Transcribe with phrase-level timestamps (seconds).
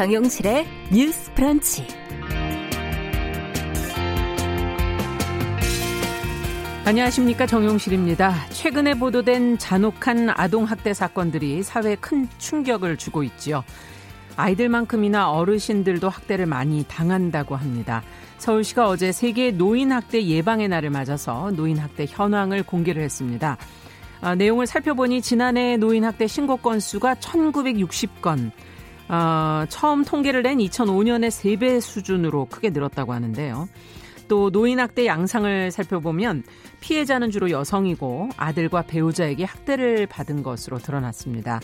[0.00, 1.86] 정용실의 뉴스 프런치.
[6.86, 8.48] 안녕하십니까 정용실입니다.
[8.48, 13.62] 최근에 보도된 잔혹한 아동 학대 사건들이 사회에 큰 충격을 주고 있지요.
[14.36, 18.02] 아이들만큼이나 어르신들도 학대를 많이 당한다고 합니다.
[18.38, 23.58] 서울시가 어제 세계 노인 학대 예방의 날을 맞아서 노인 학대 현황을 공개를 했습니다.
[24.22, 28.50] 아, 내용을 살펴보니 지난해 노인 학대 신고 건수가 1960건,
[29.10, 33.68] 어, 처음 통계를 낸 2005년의 3배 수준으로 크게 늘었다고 하는데요.
[34.28, 36.44] 또 노인학대 양상을 살펴보면
[36.78, 41.58] 피해자는 주로 여성이고 아들과 배우자에게 학대를 받은 것으로 드러났습니다.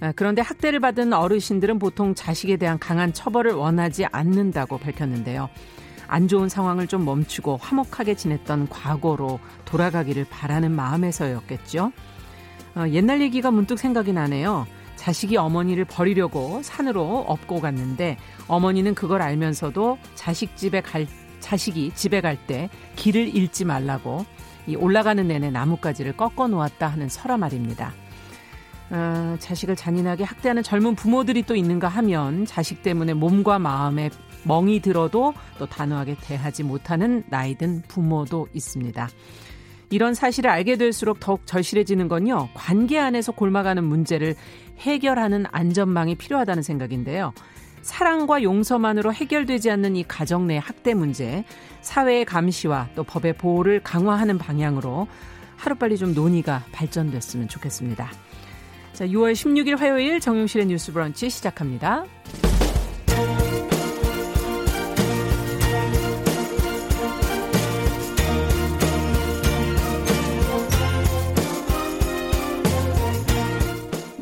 [0.00, 5.48] 아, 그런데 학대를 받은 어르신들은 보통 자식에 대한 강한 처벌을 원하지 않는다고 밝혔는데요.
[6.06, 11.92] 안 좋은 상황을 좀 멈추고 화목하게 지냈던 과거로 돌아가기를 바라는 마음에서였겠죠.
[12.74, 14.66] 어, 옛날 얘기가 문득 생각이 나네요.
[15.04, 18.16] 자식이 어머니를 버리려고 산으로 업고 갔는데
[18.48, 21.06] 어머니는 그걸 알면서도 자식 집에 갈
[21.40, 24.24] 자식이 집에 갈 때 길을 잃지 말라고
[24.66, 27.92] 이 올라가는 내내 나뭇가지를 꺾어 놓았다 하는 설화 말입니다.
[28.88, 34.08] 어, 자식을 잔인하게 학대하는 젊은 부모들이 또 있는가 하면 자식 때문에 몸과 마음에
[34.44, 39.10] 멍이 들어도 또 단호하게 대하지 못하는 나이든 부모도 있습니다.
[39.94, 44.34] 이런 사실을 알게 될수록 더욱 절실해지는 건요, 관계 안에서 골마가는 문제를
[44.80, 47.32] 해결하는 안전망이 필요하다는 생각인데요.
[47.82, 51.44] 사랑과 용서만으로 해결되지 않는 이 가정 내 학대 문제,
[51.80, 55.06] 사회의 감시와 또 법의 보호를 강화하는 방향으로
[55.58, 58.10] 하루빨리 좀 논의가 발전됐으면 좋겠습니다.
[58.94, 62.04] 자, 6월 16일 화요일 정용실의 뉴스 브런치 시작합니다.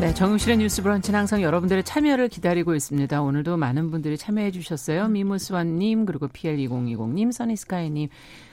[0.00, 3.20] 네, 정용실의 뉴스 브런치는 항상 여러분들의 참여를 기다리고 있습니다.
[3.20, 5.08] 오늘도 많은 분들이 참여해 주셨어요.
[5.08, 8.08] 미무스완님, 그리고 PL2020님, 써니스카이님,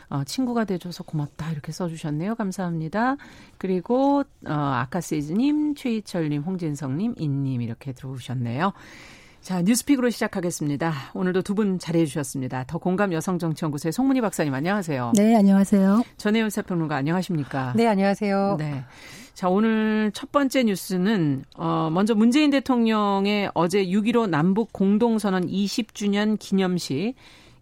[0.09, 2.33] 어, 친구가 돼줘서 고맙다 이렇게 써주셨네요.
[2.33, 3.17] 감사합니다.
[3.59, 8.73] 그리고 어, 아카시즈님, 최희철님, 홍진성님, 인님 이렇게 들어오셨네요.
[9.41, 10.91] 자, 뉴스픽으로 시작하겠습니다.
[11.13, 12.63] 오늘도 두 분 자리해 주셨습니다.
[12.65, 15.11] 더 공감 여성정치연구소의 송문희 박사님 안녕하세요.
[15.15, 16.03] 네, 안녕하세요.
[16.17, 17.73] 전혜연 사평론가 안녕하십니까?
[17.75, 18.55] 네, 안녕하세요.
[18.57, 18.83] 네.
[19.35, 27.15] 자, 오늘 첫 번째 뉴스는 어 먼저 문재인 대통령의 어제 6.15 남북 공동선언 20주년 기념식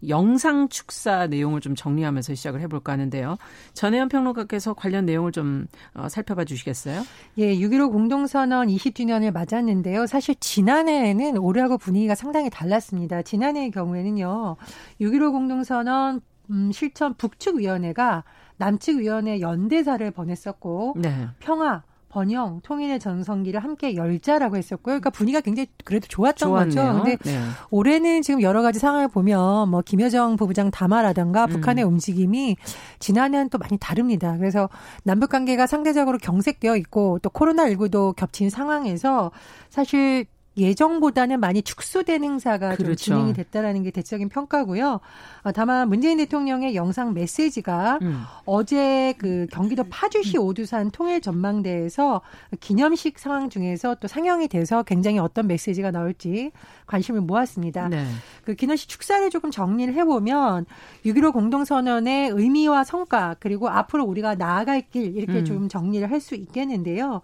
[0.06, 3.38] 영상 축사 내용을 좀 정리하면서 시작을 해볼까 하는데요.
[3.72, 7.02] 전혜연 평론가께서 관련 내용을 좀 어, 살펴봐 주시겠어요?
[7.38, 10.06] 예, 6.15 공동선언 20주년을 맞았는데요.
[10.06, 13.22] 사실 지난해에는 올해하고 분위기가 상당히 달랐습니다.
[13.22, 14.54] 지난해의 경우에는요,
[15.00, 16.20] 6.15 공동선언
[16.50, 18.22] 음, 실천 북측위원회가
[18.56, 21.28] 남측위원회 연대사를 보냈었고 네.
[21.38, 21.82] 평화
[22.14, 24.92] 번영, 통일의 전성기를 함께 열자라고 했었고요.
[24.92, 26.92] 그러니까 분위기가 굉장히 그래도 좋았던 좋았네요.
[26.92, 27.02] 거죠.
[27.02, 27.40] 근데 네.
[27.72, 31.50] 올해는 지금 여러 가지 상황을 보면 뭐 김여정 부부장 담화라든가 음.
[31.50, 32.56] 북한의 움직임이
[33.00, 34.36] 지난해는 또 많이 다릅니다.
[34.38, 34.68] 그래서
[35.02, 39.32] 남북 관계가 상대적으로 경색되어 있고 또 코로나19도 겹친 상황에서
[39.68, 40.26] 사실
[40.56, 42.84] 예정보다는 많이 축소된 행사가 그렇죠.
[42.84, 45.00] 좀 진행이 됐다라는 게 대체적인 평가고요.
[45.44, 48.22] 어, 다만 문재인 대통령의 영상 메시지가 음.
[48.44, 52.20] 어제 그 경기도 파주시 오두산 통일 전망대에서
[52.58, 56.50] 기념식 상황 중에서 또 상영이 돼서 굉장히 어떤 메시지가 나올지
[56.86, 57.88] 관심을 모았습니다.
[57.88, 58.04] 네.
[58.44, 60.66] 그 기념식 축사를 조금 정리를 해보면
[61.06, 65.44] 6.15 공동선언의 의미와 성과 그리고 앞으로 우리가 나아갈 길 이렇게 음.
[65.44, 67.20] 좀 정리를 할 수 있겠는데요.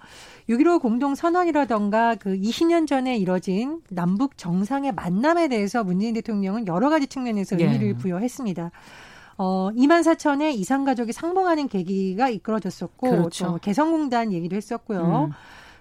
[0.49, 7.59] 6.15 공동선언이라던가 그 20년 전에 이뤄진 남북 정상의 만남에 대해서 문재인 대통령은 여러 가지 측면에서
[7.61, 7.65] 예.
[7.65, 7.93] 의미를 예.
[7.95, 8.71] 부여했습니다.
[9.39, 13.47] 어, 2만 4천의 이상 가족이 상봉하는 계기가 이끌어졌었고 그렇죠.
[13.47, 15.31] 또 개성공단 얘기도 했었고요.
[15.31, 15.33] 음.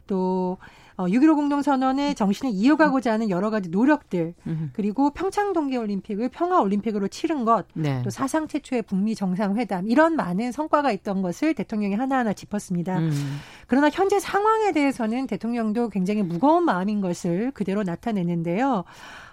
[0.08, 0.58] 또
[1.06, 4.34] 6.15 어, 공동선언의 정신을 이어가고자 하는 여러 가지 노력들,
[4.74, 8.01] 그리고 평창 동계올림픽을 평화올림픽으로 치른 것, 네.
[8.04, 13.00] 또 사상 최초의 북미 정상회담, 이런 많은 성과가 있던 것을 대통령이 하나하나 짚었습니다.
[13.00, 13.40] 음.
[13.68, 18.84] 그러나 현재 상황에 대해서는 대통령도 굉장히 무거운 마음인 것을 그대로 나타냈는데요.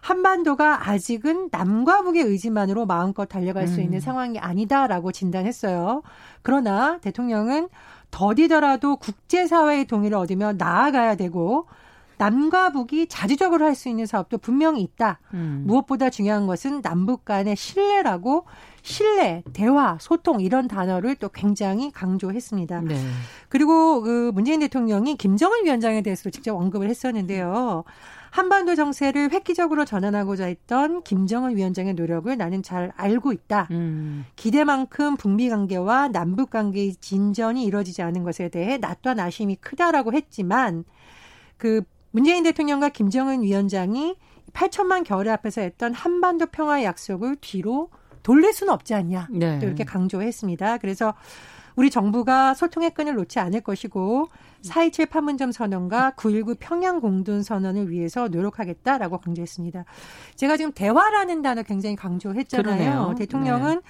[0.00, 4.00] 한반도가 아직은 남과 북의 의지만으로 마음껏 달려갈 수 있는 음.
[4.00, 6.02] 상황이 아니다라고 진단했어요.
[6.42, 7.68] 그러나 대통령은
[8.10, 11.66] 더디더라도 국제사회의 동의를 얻으며 나아가야 되고
[12.18, 15.20] 남과 북이 자주적으로 할 수 있는 사업도 분명히 있다.
[15.34, 15.64] 음.
[15.66, 18.46] 무엇보다 중요한 것은 남북 간의 신뢰라고
[18.82, 22.80] 신뢰, 대화, 소통 이런 단어를 또 굉장히 강조했습니다.
[22.82, 22.96] 네.
[23.50, 27.84] 그리고 그 문재인 대통령이 김정은 위원장에 대해서도 직접 언급을 했었는데요.
[28.36, 33.66] 한반도 정세를 획기적으로 전환하고자 했던 김정은 위원장의 노력을 나는 잘 알고 있다.
[33.70, 34.26] 음.
[34.36, 40.84] 기대만큼 북미 관계와 남북 관계의 진전이 이루어지지 않은 것에 대해 낯과 나심이 크다라고 했지만
[41.56, 41.80] 그
[42.10, 44.16] 문재인 대통령과 김정은 위원장이
[44.52, 47.88] 8천만 겨울 앞에서 했던 한반도 평화 약속을 뒤로
[48.22, 49.28] 돌릴 수는 없지 않냐.
[49.30, 49.58] 네.
[49.60, 50.76] 또 이렇게 강조했습니다.
[50.76, 51.14] 그래서
[51.74, 54.28] 우리 정부가 소통의 끈을 놓지 않을 것이고
[54.66, 59.84] 4.27 판문점 선언과 9.19 평양 공동 선언을 위해서 노력하겠다라고 강조했습니다.
[60.34, 62.64] 제가 지금 대화라는 단어 굉장히 강조했잖아요.
[62.64, 63.14] 그러네요.
[63.16, 63.80] 대통령은 네.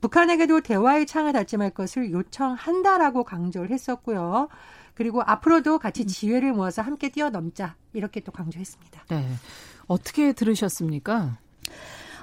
[0.00, 4.48] 북한에게도 대화의 창을 닫지 말 것을 요청한다라고 강조를 했었고요.
[4.94, 9.04] 그리고 앞으로도 같이 지혜를 모아서 함께 뛰어넘자 이렇게 또 강조했습니다.
[9.08, 9.26] 네.
[9.86, 11.38] 어떻게 들으셨습니까?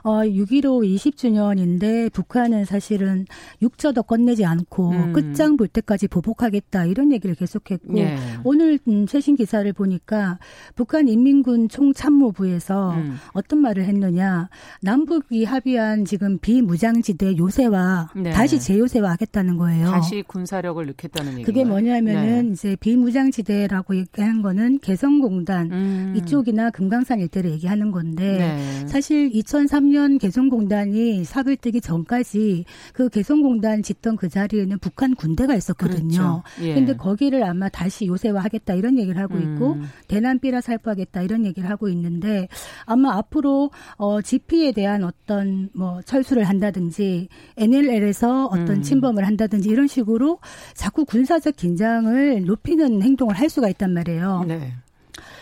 [0.03, 3.25] 어, 6.15 20주년인데 북한은 사실은
[3.61, 5.13] 육저도 끝내지 않고 음.
[5.13, 8.17] 끝장 볼 때까지 보복하겠다 이런 얘기를 계속했고 예.
[8.43, 10.39] 오늘 음, 최신 기사를 보니까
[10.75, 13.17] 북한 인민군 총참모부에서 음.
[13.33, 14.49] 어떤 말을 했느냐
[14.81, 18.31] 남북이 합의한 지금 비무장지대 요새화 네.
[18.31, 19.91] 다시 재요새화하겠다는 거예요.
[19.91, 21.43] 다시 군사력을 넣겠다는 얘기.
[21.43, 22.53] 그게 뭐냐면은 네.
[22.53, 26.13] 이제 비무장지대라고 얘기한 거는 개성공단 음.
[26.17, 28.87] 이쪽이나 금강산 일대를 얘기하는 건데 네.
[28.87, 36.07] 사실 2003년 2010년 개성공단이 삽을 뜨기 전까지 그 개성공단 짓던 그 자리에는 북한 군대가 있었거든요.
[36.07, 36.43] 그렇죠.
[36.61, 36.73] 예.
[36.73, 39.89] 근데 거기를 아마 다시 요새화하겠다 이런 얘기를 하고 있고 음.
[40.07, 42.47] 대남비라 살포하겠다 이런 얘기를 하고 있는데
[42.85, 47.27] 아마 앞으로 어 GP에 대한 어떤 뭐 철수를 한다든지
[47.57, 48.81] NLL에서 어떤 음.
[48.81, 50.39] 침범을 한다든지 이런 식으로
[50.73, 54.45] 자꾸 군사적 긴장을 높이는 행동을 할 수가 있단 말이에요.
[54.47, 54.73] 네.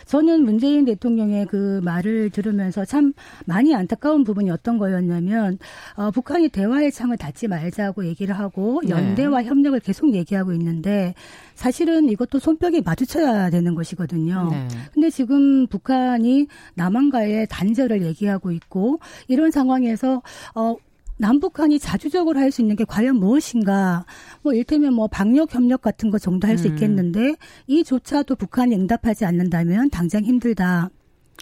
[0.10, 3.14] 저는 문재인 대통령의 그 말을 들으면서 참
[3.46, 5.60] 많이 안타까운 부분이 어떤 거였냐면
[5.96, 8.90] 어, 북한이 대화의 창을 닫지 말자고 얘기를 하고 네.
[8.90, 9.48] 연대와 네.
[9.48, 11.14] 협력을 계속 얘기하고 있는데
[11.54, 14.50] 사실은 이것도 손뼉이 마주쳐야 되는 것이거든요.
[14.50, 14.68] 네.
[14.96, 20.24] 근데 지금 북한이 남한과의 단절을 얘기하고 있고 이런 상황에서
[20.56, 20.76] 어
[21.20, 24.06] 남북한이 자주적으로 할 수 있는 게 과연 무엇인가?
[24.42, 26.74] 뭐 일테면 뭐 방역 협력 같은 것 정도 할수 음.
[26.74, 27.36] 있겠는데
[27.68, 30.90] 이조차도 북한이 응답하지 않는다면 당장 힘들다.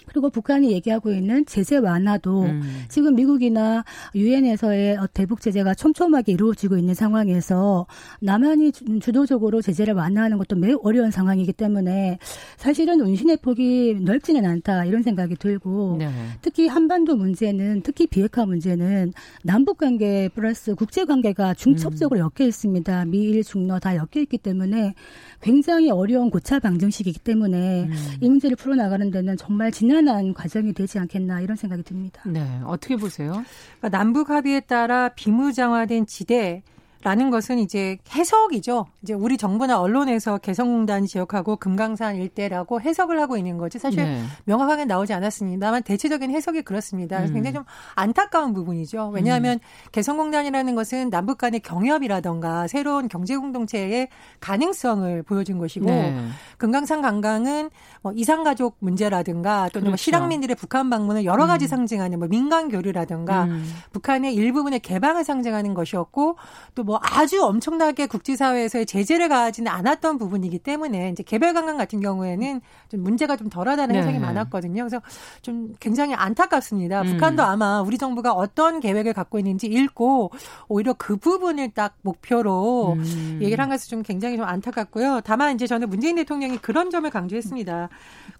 [0.06, 2.84] 그리고 북한이 얘기하고 있는 제재 완화도 음.
[2.88, 3.84] 지금 미국이나
[4.14, 7.86] 유엔에서의 대북 제재가 촘촘하게 이루어지고 있는 상황에서
[8.20, 12.18] 남한이 주도적으로 제재를 완화하는 것도 매우 어려운 상황이기 때문에
[12.56, 16.08] 사실은 운신의 폭이 넓지는 않다 이런 생각이 들고 네.
[16.42, 19.12] 특히 한반도 문제는 특히 비핵화 문제는
[19.44, 22.30] 남북 관계 플러스 국제 관계가 중첩적으로 음.
[22.38, 23.04] 엮여 있습니다.
[23.06, 24.94] 미일 중러 다 엮여 있기 때문에
[25.40, 27.92] 굉장히 어려운 고차 방정식이기 때문에 음.
[28.20, 32.20] 이 문제를 풀어 나가는 데는 정말 지난한 과정이 되지 않겠나 이런 생각이 듭니다.
[32.26, 33.42] 네, 어떻게 보세요?
[33.78, 36.62] 그러니까 남북 합의에 따라 비무장화된 지대
[37.04, 38.86] 라는 것은 이제 해석이죠.
[39.02, 44.22] 이제 우리 정부나 언론에서 개성공단 지역하고 금강산 일대라고 해석을 하고 있는 거지 사실 네.
[44.44, 47.20] 명확하게 나오지 않았습니다만 대체적인 해석이 그렇습니다.
[47.20, 47.32] 음.
[47.32, 47.64] 굉장히 좀
[47.94, 49.10] 안타까운 부분이죠.
[49.14, 49.90] 왜냐하면 음.
[49.92, 54.08] 개성공단이라는 것은 남북 간의 경협이라던가 새로운 경제 공동체의
[54.40, 56.28] 가능성을 보여준 것이고 네.
[56.56, 57.70] 금강산 관광은
[58.02, 59.90] 뭐 이상가족 문제라든가 또는 뭐 그렇죠.
[59.90, 61.68] 뭐 실향민들의 북한 방문을 여러 가지 음.
[61.68, 63.64] 상징하는 뭐 민간 교류라든가 음.
[63.92, 66.36] 북한의 일부분의 개방을 상징하는 것이었고
[66.74, 73.02] 또뭐 아주 엄청나게 국제사회에서의 제재를 가하지는 않았던 부분이기 때문에 이제 개별 관광 같은 경우에는 좀
[73.02, 74.00] 문제가 좀 덜하다는 네.
[74.00, 74.82] 해석이 많았거든요.
[74.82, 75.00] 그래서
[75.42, 77.02] 좀 굉장히 안타깝습니다.
[77.02, 77.06] 음.
[77.12, 80.30] 북한도 아마 우리 정부가 어떤 계획을 갖고 있는지 읽고
[80.68, 83.38] 오히려 그 부분을 딱 목표로 음.
[83.42, 85.22] 얘기를 한 것이 좀 굉장히 좀 안타깝고요.
[85.24, 87.88] 다만 이제 저는 문재인 대통령이 그런 점을 강조했습니다.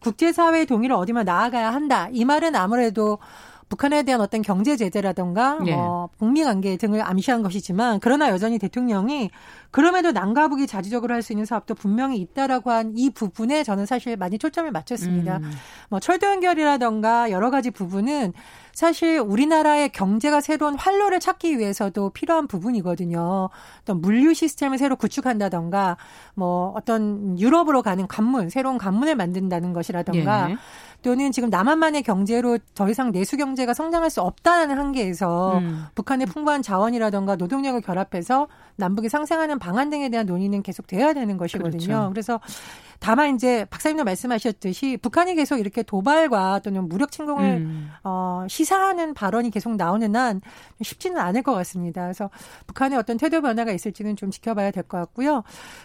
[0.00, 2.08] 국제사회의 동의를 어디만 나아가야 한다.
[2.12, 3.18] 이 말은 아무래도
[3.68, 5.75] 북한에 대한 어떤 경제 제재라든가 네.
[5.75, 9.30] 뭐 북미 관계 등을 암시한 것이지만 그러나 여전히 대통령이
[9.70, 14.16] 그럼에도 남과 북이 자주적으로 할 수 있는 사업도 분명히 있다라고 한 이 부분에 저는 사실
[14.16, 15.38] 많이 초점을 맞췄습니다.
[15.38, 15.52] 음.
[15.90, 18.32] 뭐 철도 연결이라든가 여러 가지 부분은
[18.78, 23.49] 사실 우리나라의 경제가 새로운 활로를 찾기 위해서도 필요한 부분이거든요.
[23.80, 25.97] 어떤 물류 시스템을 새로 구축한다던가
[26.37, 30.56] 뭐 어떤 유럽으로 가는 관문, 새로운 관문을 만든다는 것이라던가 예.
[31.02, 35.87] 또는 지금 남한만의 경제로 더 이상 내수 경제가 성장할 수 없다는 한계에서 음.
[35.97, 38.47] 북한의 풍부한 자원이라던가 노동력을 결합해서
[38.78, 41.87] 남북이 상생하는 방안 등에 대한 논의는 계속 돼야 되는 것이거든요.
[41.87, 42.11] 그렇죠.
[42.11, 42.40] 그래서
[43.00, 47.90] 다만 이제 박사님도 말씀하셨듯이 북한이 계속 이렇게 도발과 또는 무력 침공을 음.
[48.02, 50.40] 어, 시사하는 발언이 계속 나오는 한
[50.82, 52.02] 쉽지는 않을 것 같습니다.
[52.02, 52.30] 그래서
[52.66, 55.42] 북한의 어떤 태도 변화가 있을지는 좀 지켜봐야 될 것 같고요.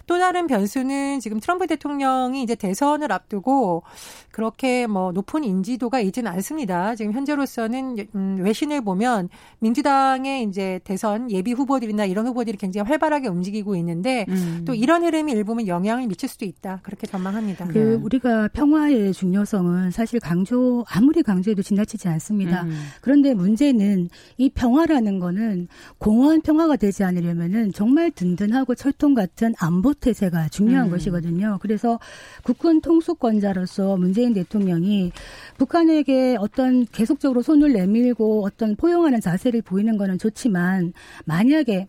[0.08, 3.84] 또 다른 변수는 지금 트럼프 대통령이 이제 대선을 앞두고
[4.32, 6.96] 그렇게 뭐 높은 인지도가 있지는 않습니다.
[6.96, 13.76] 지금 현재로서는 음, 외신을 보면 민주당의 이제 대선 예비 후보들이나 이런 후보들이 굉장히 활발하게 움직이고
[13.76, 14.64] 있는데 음.
[14.66, 16.80] 또 이런 흐름이 일부분 영향을 미칠 수도 있다.
[16.82, 17.68] 그렇게 그렇게 전망합니다.
[17.68, 17.96] 그 네.
[17.96, 22.64] 우리가 평화의 중요성은 사실 강조 아무리 강조해도 지나치지 않습니다.
[22.64, 22.72] 음.
[23.02, 30.50] 그런데 문제는 이 평화라는 거는 공허한 평화가 되지 않으려면은 정말 든든하고 철통 같은 안보 태세가
[30.50, 30.92] 중요한 음.
[30.92, 31.60] 것이거든요.
[31.62, 32.00] 그래서
[32.44, 35.12] 국군 통수권자로서 문재인 대통령이
[35.58, 40.94] 북한에게 어떤 계속적으로 손을 내밀고 어떤 포용하는 자세를 보이는 거는 좋지만
[41.26, 41.88] 만약에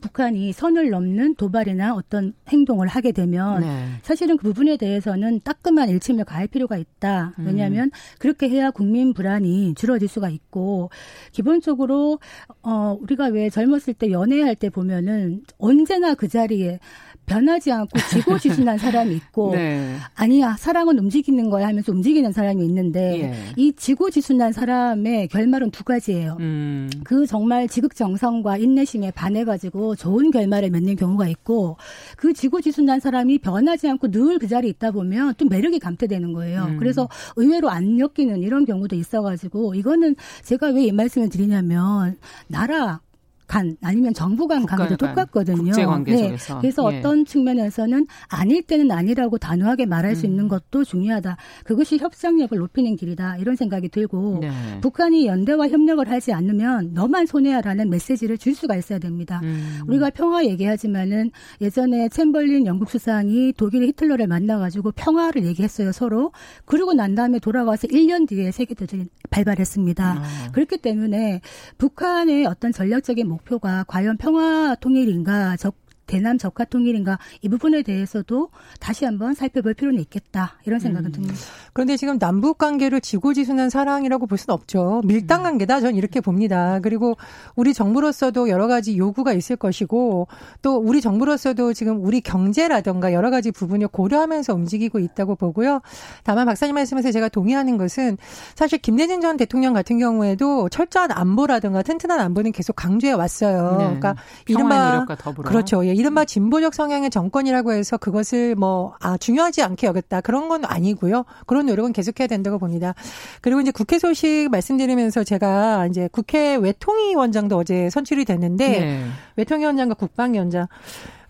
[0.00, 3.88] 북한이 선을 넘는 도발이나 어떤 행동을 하게 되면 네.
[4.02, 7.34] 사실은 그 부분에 대해서는 따끔한 일침을 가할 필요가 있다.
[7.38, 7.46] 음.
[7.46, 7.90] 왜냐하면 음.
[8.18, 10.90] 그렇게 해야 국민 불안이 줄어들 수가 있고
[11.32, 12.18] 기본적으로
[12.62, 16.78] 어 우리가 왜 젊었을 때 연애할 때 보면은 언제나 그 자리에
[17.26, 19.96] 변하지 않고 지고지순한 사람이 있고 네.
[20.14, 23.34] 아니야 사랑은 움직이는 거야 하면서 움직이는 사람이 있는데 예.
[23.56, 26.36] 이 지고 지순한 사람의 결말은 두 가지예요.
[26.40, 26.88] 음.
[27.04, 31.76] 그 정말 지극정성과 인내심에 반해가지고 좋은 결말을 맺는 경우가 있고
[32.16, 36.64] 그 지고 지순한 사람이 변하지 않고 늘 그 자리에 있다 보면 또 매력이 감퇴되는 거예요.
[36.64, 36.76] 음.
[36.78, 40.14] 그래서 의외로 안 엮이는 이런 경우도 있어가지고 이거는
[40.44, 42.16] 제가 왜 이 말씀을 드리냐면
[42.46, 43.00] 나라
[43.46, 45.64] 간 아니면 정부 간 관계도 똑같거든요.
[45.64, 46.36] 국제 관계 네.
[46.60, 46.98] 그래서 예.
[46.98, 50.14] 어떤 측면에서는 아닐 때는 아니라고 단호하게 말할 음.
[50.14, 51.36] 수 있는 것도 중요하다.
[51.64, 53.36] 그것이 협상력을 높이는 길이다.
[53.38, 54.50] 이런 생각이 들고 네.
[54.80, 59.40] 북한이 연대와 협력을 하지 않으면 너만 손해야라는 메시지를 줄 수가 있어야 됩니다.
[59.44, 59.80] 음.
[59.86, 66.32] 우리가 평화 얘기하지만은 예전에 챔벌린 영국 수상이 독일 히틀러를 만나 가지고 평화를 얘기했어요 서로.
[66.64, 70.04] 그러고 난 다음에 돌아와서 1년 뒤에 세계 대전이 발발했습니다.
[70.04, 70.52] 아.
[70.52, 71.40] 그렇기 때문에
[71.78, 75.76] 북한의 어떤 전략적인 목표가 과연 평화 통일인가 적
[76.06, 81.12] 대남 적화 통일인가 이 부분에 대해서도 다시 한번 살펴볼 필요는 있겠다 이런 생각은 음.
[81.12, 81.34] 듭니다.
[81.72, 85.02] 그런데 지금 남북 관계를 지고지순한 사랑이라고 볼 수는 없죠.
[85.04, 85.44] 밀당 음.
[85.44, 86.80] 관계다 저는 이렇게 봅니다.
[86.80, 87.16] 그리고
[87.54, 90.28] 우리 정부로서도 여러 가지 요구가 있을 것이고
[90.62, 95.80] 또 우리 정부로서도 지금 우리 경제라든가 여러 가지 부분을 고려하면서 움직이고 있다고 보고요.
[96.22, 98.16] 다만 박사님 말씀에서 제가 동의하는 것은
[98.54, 103.70] 사실 김대중 전 대통령 같은 경우에도 철저한 안보라든가 튼튼한 안보는 계속 강조해 왔어요.
[103.72, 103.84] 네.
[103.84, 104.16] 그러니까
[104.48, 105.04] 이른바
[105.44, 105.84] 그렇죠.
[105.86, 110.20] 예, 이른바 진보적 성향의 정권이라고 해서 그것을 뭐, 아, 중요하지 않게 여겼다.
[110.20, 111.24] 그런 건 아니고요.
[111.46, 112.94] 그런 노력은 계속해야 된다고 봅니다.
[113.40, 119.04] 그리고 이제 국회 소식 말씀드리면서 제가 이제 국회 외통위원장도 어제 선출이 됐는데, 네.
[119.36, 120.66] 외통위원장과 국방위원장.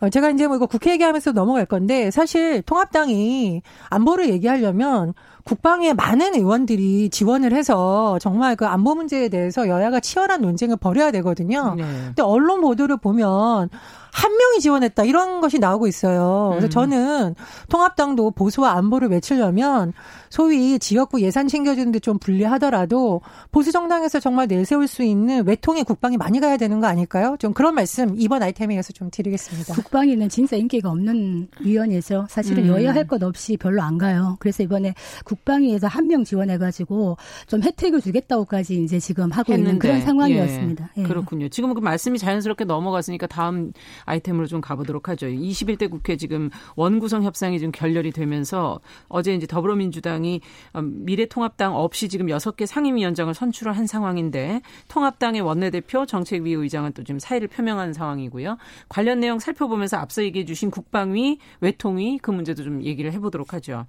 [0.00, 5.14] 어, 제가 이제 뭐 이거 국회 얘기하면서 넘어갈 건데, 사실 통합당이 안보를 얘기하려면
[5.46, 11.74] 국방에 많은 의원들이 지원을 해서 정말 그 안보 문제에 대해서 여야가 치열한 논쟁을 벌여야 되거든요.
[11.76, 11.84] 네.
[12.06, 13.70] 근데 언론 보도를 보면
[14.12, 16.48] 한 명이 지원했다 이런 것이 나오고 있어요.
[16.52, 16.70] 그래서 음.
[16.70, 17.34] 저는
[17.68, 19.92] 통합당도 보수와 안보를 외치려면
[20.30, 23.20] 소위 지역구 예산 챙겨주는데 좀 불리하더라도
[23.52, 27.36] 보수 정당에서 정말 내세울 수 있는 외통의 국방이 많이 가야 되는 거 아닐까요?
[27.38, 29.74] 좀 그런 말씀 이번 아이템에서 좀 드리겠습니다.
[29.74, 32.26] 국방위는 진짜 인기가 없는 위원회죠.
[32.30, 32.68] 사실은 음.
[32.68, 34.36] 여야 할 것 없이 별로 안 가요.
[34.40, 37.16] 그래서 이번에 국 방위에서 한 명 지원해가지고
[37.46, 39.70] 좀 혜택을 주겠다고까지 이제 지금 하고 했는데.
[39.70, 40.90] 있는 그런 상황이었습니다.
[40.96, 41.02] 예.
[41.02, 41.06] 예.
[41.06, 41.48] 그렇군요.
[41.48, 43.72] 지금 그 말씀이 자연스럽게 넘어갔으니까 다음
[44.04, 45.26] 아이템으로 좀 가보도록 하죠.
[45.26, 50.40] 21대 국회 지금 원구성 협상이 좀 결렬이 되면서 어제 이제 더불어민주당이
[50.76, 57.18] 음, 미래통합당 없이 지금 6개 상임위원장을 선출을 한 상황인데 통합당의 원내대표 정책위 의장은 또 지금
[57.18, 58.56] 사의를 표명한 상황이고요.
[58.88, 63.86] 관련 내용 살펴보면서 앞서 얘기해 주신 국방위, 외통위 그 문제도 좀 얘기를 해보도록 하죠.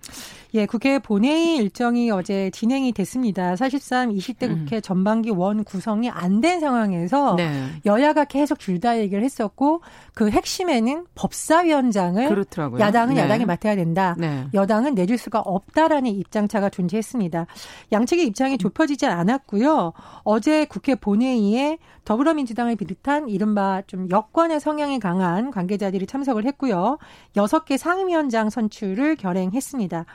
[0.55, 3.55] 예, 국회 본회의 일정이 어제 진행이 됐습니다.
[3.55, 4.59] 사실상 20대 음.
[4.59, 7.67] 국회 전반기 원 구성이 안 된 상황에서 네.
[7.85, 9.81] 여야가 계속 둘다 얘기를 했었고
[10.13, 12.79] 그 핵심에는 법사위원장을 그렇더라고요.
[12.79, 13.21] 야당은 네.
[13.21, 14.15] 야당이 맡아야 된다.
[14.19, 14.47] 네.
[14.53, 17.47] 여당은 내줄 수가 없다라는 입장차가 존재했습니다.
[17.91, 19.93] 양측의 입장이 좁혀지지 않았고요.
[20.23, 26.99] 어제 국회 본회의에 더불어민주당을 비롯한 이른바 좀 여권의 성향이 강한 관계자들이 참석을 했고요.
[27.35, 30.05] 여섯 개 상임위원장 선출을 결행했습니다.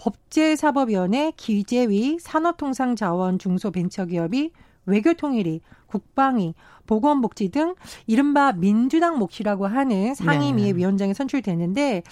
[0.00, 4.52] 법제사법위원회, 기재위, 산업통상자원 중소벤처기업이
[4.86, 6.54] 외교통일위, 국방위,
[6.86, 7.74] 보건복지 등
[8.06, 10.78] 이른바 민주당 몫이라고 하는 상임위의 네.
[10.78, 12.02] 위원장이 선출됐는데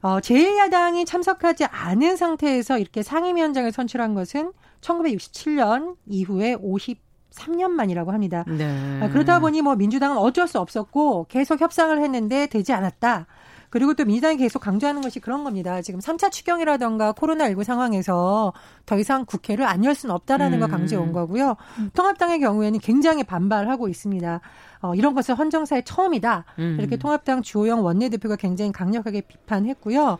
[0.00, 8.44] 어, 제1야당이 참석하지 않은 상태에서 이렇게 상임위원장을 선출한 것은 1967년 이후에 50 3년 만이라고 합니다.
[8.48, 9.00] 네.
[9.00, 13.26] 아, 그러다 보니 뭐 민주당은 어쩔 수 없었고 계속 협상을 했는데 되지 않았다.
[13.70, 15.82] 그리고 또 민주당이 계속 강조하는 것이 그런 겁니다.
[15.82, 18.52] 지금 3차 추경이라던가 코로나19 상황에서
[18.86, 20.60] 더 이상 국회를 안 열 수는 없다라는 음.
[20.60, 21.56] 걸 강조해 온 거고요.
[21.94, 24.40] 통합당의 경우에는 굉장히 반발하고 있습니다.
[24.80, 26.44] 어, 이런 것은 헌정사의 처음이다.
[26.58, 26.76] 음.
[26.78, 30.18] 이렇게 통합당 주호영 원내대표가 굉장히 강력하게 비판했고요.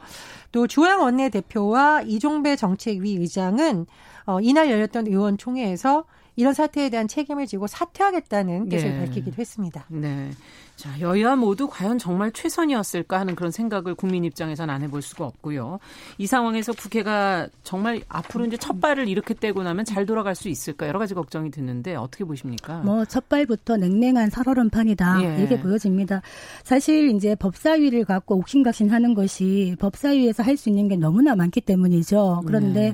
[0.52, 3.86] 또 주호영 원내대표와 이종배 정책위 의장은
[4.26, 6.04] 어, 이날 열렸던 의원총회에서
[6.36, 8.98] 이런 사태에 대한 책임을 지고 사퇴하겠다는 뜻을 네.
[9.06, 9.84] 밝히기도 했습니다.
[9.88, 10.30] 네.
[10.78, 15.80] 자, 여야 모두 과연 정말 최선이었을까 하는 그런 생각을 국민 입장에서는 안 해볼 수가 없고요.
[16.18, 20.86] 이 상황에서 국회가 정말 앞으로 이제 첫 발을 이렇게 떼고 나면 잘 돌아갈 수 있을까
[20.86, 22.78] 여러 가지 걱정이 드는데 어떻게 보십니까?
[22.82, 25.38] 뭐 첫 발부터 냉랭한 살얼음판이다 예.
[25.40, 26.22] 이렇게 보여집니다.
[26.62, 32.42] 사실 이제 법사위를 갖고 옥신각신하는 것이 법사위에서 할 수 있는 게 너무나 많기 때문이죠.
[32.46, 32.92] 그런데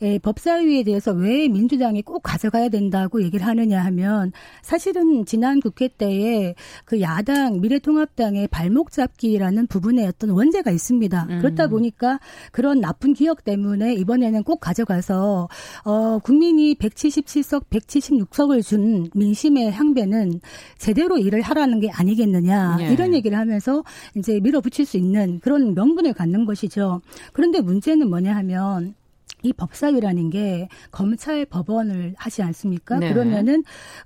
[0.00, 0.14] 네.
[0.14, 4.32] 예, 법사위에 대해서 왜 민주당이 꼭 가져가야 된다고 얘기를 하느냐 하면
[4.62, 6.54] 사실은 지난 국회 때에
[6.86, 11.26] 그야 당 미래통합당의 발목 잡기라는 부분에 어떤 원죄가 있습니다.
[11.30, 11.38] 음.
[11.40, 12.20] 그렇다 보니까
[12.52, 15.48] 그런 나쁜 기억 때문에 이번에는 꼭 가져가서
[15.84, 20.40] 어 국민이 177석, 176석을 준 민심의 향배는
[20.78, 22.92] 제대로 일을 하라는 게 아니겠느냐 예.
[22.92, 23.84] 이런 얘기를 하면서
[24.16, 27.00] 이제 밀어붙일 수 있는 그런 명분을 갖는 것이죠.
[27.32, 28.94] 그런데 문제는 뭐냐 하면
[29.42, 32.98] 이 법사위라는 게 검찰 법원을 하지 않습니까?
[32.98, 33.12] 네.
[33.12, 33.62] 그러면은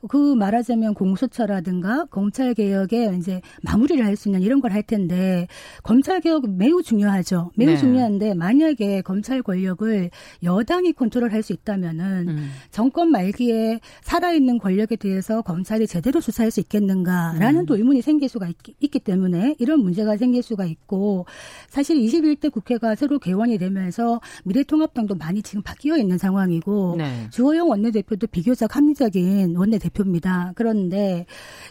[0.09, 5.47] 그 말하자면 공수처라든가 검찰 개혁에 이제 마무리를 할 수 있는 이런 걸 할 텐데
[5.85, 7.53] 검찰 개혁 매우 중요하죠.
[7.57, 7.77] 매우 네.
[7.77, 10.11] 중요한데 만약에 검찰 권력을
[10.43, 12.51] 여당이 컨트롤할 수 있다면은 음.
[12.71, 17.67] 정권 말기에 살아있는 권력에 대해서 검찰이 제대로 수사할 수 있겠는가라는 음.
[17.67, 21.27] 또 의문이 생길 수가 있, 있기 때문에 이런 문제가 생길 수가 있고
[21.69, 27.29] 사실 21대 국회가 새로 개원이 되면서 미래통합당도 많이 지금 바뀌어 있는 상황이고 네.
[27.31, 30.53] 주호영 원내대표도 비교적 합리적인 원내대표입니다.
[30.55, 31.25] 그런데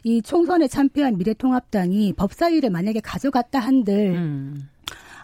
[0.04, 4.70] 이 총선에 참패한 미래통합당이 법사위를 만약에 가져갔다 한들 음.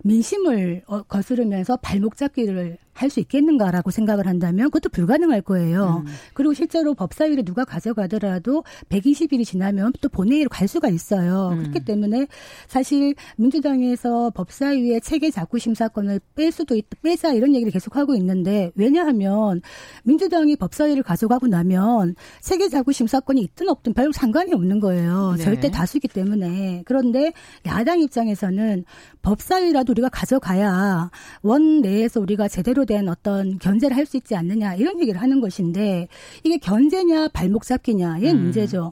[0.03, 6.03] 민심을 어, 거스르면서 발목 잡기를 할 수 있겠는가라고 생각을 한다면 그것도 불가능할 거예요.
[6.05, 6.11] 음.
[6.33, 11.49] 그리고 실제로 법사위를 누가 가져가더라도 120일이 지나면 또 본회의로 갈 수가 있어요.
[11.53, 11.59] 음.
[11.59, 12.27] 그렇기 때문에
[12.67, 18.71] 사실 민주당에서 법사위의 체계 자구 심사권을 뺄 수도 있다, 빼자 이런 얘기를 계속 하고 있는데
[18.75, 19.61] 왜냐하면
[20.03, 25.35] 민주당이 법사위를 가져가고 나면 체계 자구 심사권이 있든 없든 별로 상관이 없는 거예요.
[25.37, 25.43] 네.
[25.43, 26.83] 절대 다수기 때문에.
[26.85, 27.33] 그런데
[27.65, 28.85] 야당 입장에서는
[29.21, 31.09] 법사위라도 우리가 가져가야
[31.41, 36.07] 원 내에서 우리가 제대로 된 어떤 견제를 할 수 있지 않느냐 이런 얘기를 하는 것인데
[36.43, 38.41] 이게 견제냐 발목 잡기냐의 음.
[38.41, 38.91] 문제죠.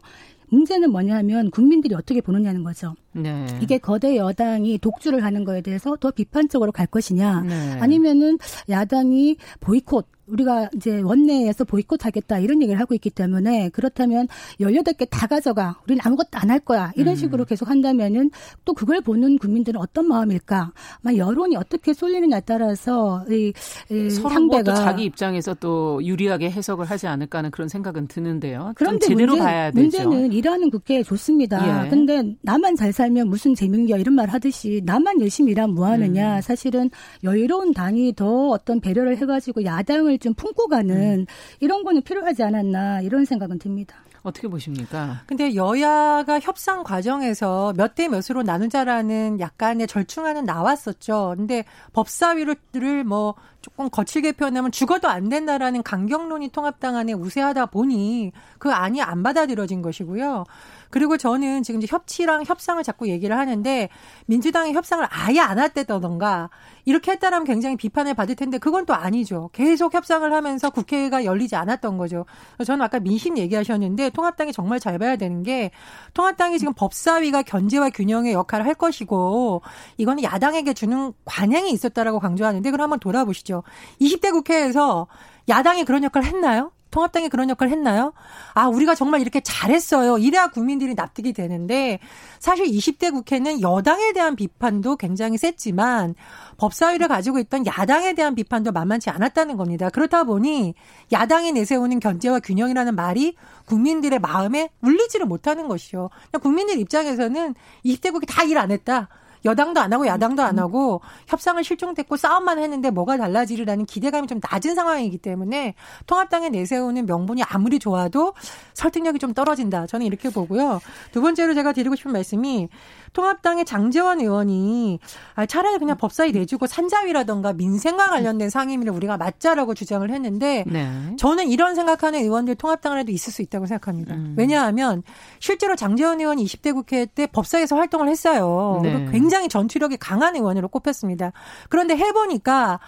[0.50, 2.94] 문제는 뭐냐면 국민들이 어떻게 보느냐는 거죠.
[3.14, 3.48] 네.
[3.60, 7.72] 이게 거대 여당이 독주를 하는 거에 대해서 더 비판적으로 갈 것이냐, 네.
[7.82, 8.38] 아니면은
[8.70, 14.28] 야당이 보이콧 우리가 이제 원내에서 보이콧하겠다 이런 얘기를 하고 있기 때문에 그렇다면
[14.60, 15.80] 18개 다 가져가.
[15.86, 16.94] 우리는 아무것도 안 할 거야.
[16.96, 17.16] 이런 음.
[17.18, 18.32] 식으로 계속 한다면은
[18.64, 20.72] 또 그걸 보는 국민들은 어떤 마음일까?
[21.04, 23.52] 아마 여론이 어떻게 쏠리느냐에 따라서 이,
[23.92, 28.72] 이 상대가 자기 입장에서 또 유리하게 해석을 하지 않을까 하는 그런 생각은 드는데요.
[28.76, 30.08] 그런데 제대로 문제, 봐야 되죠.
[30.10, 31.86] 문제는 일하는 국회 좋습니다.
[31.86, 31.90] 예.
[31.90, 36.38] 근데 나만 잘 살면 무슨 재민겨 이런 말 하듯이 나만 열심히 일하면 뭐 하느냐.
[36.38, 36.42] 음.
[36.42, 36.90] 사실은
[37.26, 41.26] 여유로운 당이 더 어떤 배려를 해 가지고 야당을 좀 품고 가는 음.
[41.60, 43.96] 이런 거는 필요하지 않았나 이런 생각은 듭니다.
[44.24, 45.22] 어떻게 보십니까?
[45.26, 51.36] 근데 여야가 협상 과정에서 몇 대 몇으로 나누자라는 약간의 절충안은 나왔었죠.
[51.38, 52.58] 근데 법사위를
[53.06, 53.36] 뭐
[53.68, 59.82] 조금 거칠게 표현하면 죽어도 안 된다라는 강경론이 통합당 안에 우세하다 보니 그 안이 안 받아들여진
[59.82, 60.46] 것이고요.
[60.90, 63.90] 그리고 저는 지금 이제 협치랑 협상을 자꾸 얘기를 하는데
[64.28, 66.50] 민주당이 협상을 아예 안 했다던가
[66.86, 69.50] 이렇게 했다라면 굉장히 비판을 받을 텐데 그건 또 아니죠.
[69.52, 72.26] 계속 협상을 하면서 국회가 열리지 않았던 거죠.
[72.66, 75.72] 저는 아까 민심 얘기하셨는데 통합당이 정말 잘 봐야 되는 게
[76.14, 79.62] 통합당이 지금 법사위가 견제와 균형의 역할을 할 것이고
[79.98, 83.57] 이거는 야당에게 주는 관행이 있었다라고 강조하는데 그럼 한번 돌아보시죠.
[84.02, 85.08] 20대 국회에서
[85.50, 86.72] 야당이 그런 역할을 했나요?
[86.90, 88.14] 통합당이 그런 역할을 했나요?
[88.54, 90.18] 아, 우리가 정말 이렇게 잘했어요.
[90.18, 92.00] 이래야 국민들이 납득이 되는데
[92.40, 96.16] 사실 20대 국회는 여당에 대한 비판도 굉장히 셌지만
[96.58, 99.90] 법사위를 가지고 있던 야당에 대한 비판도 만만치 않았다는 겁니다.
[99.90, 100.76] 그렇다 보니
[101.12, 106.10] 야당이 내세우는 견제와 균형이라는 말이 국민들의 마음에 울리지를 못하는 것이요.
[106.42, 107.54] 국민들 입장에서는
[107.86, 109.10] 20대 국회 다 일 안 했다.
[109.46, 114.76] 여당도 안 하고 야당도 안 하고 협상을 실종됐고 싸움만 했는데 뭐가 달라지리라는 기대감이 좀 낮은
[114.76, 118.34] 상황이기 때문에 통합당에 내세우는 명분이 아무리 좋아도
[118.74, 119.88] 설득력이 좀 떨어진다.
[119.88, 120.82] 저는 이렇게 보고요.
[121.12, 122.68] 두 번째로 제가 드리고 싶은 말씀이
[123.14, 125.00] 통합당의 장재원 의원이
[125.36, 131.16] 아, 차라리 그냥 법사위 내주고 산자위라던가 민생과 관련된 상임위를 우리가 맞자라고 주장을 했는데 네.
[131.18, 134.16] 저는 이런 생각하는 의원들 통합당 에도 있을 수 있다고 생각합니다.
[134.16, 134.34] 음.
[134.38, 135.04] 왜냐하면
[135.40, 138.80] 실제로 장재원 의원이 20대 국회 때 법사위에서 활동을 했어요.
[138.82, 139.08] 네.
[139.12, 141.32] 굉장히 전투력이 강한 의원으로 꼽혔습니다.
[141.70, 142.80] 그런데 해보니까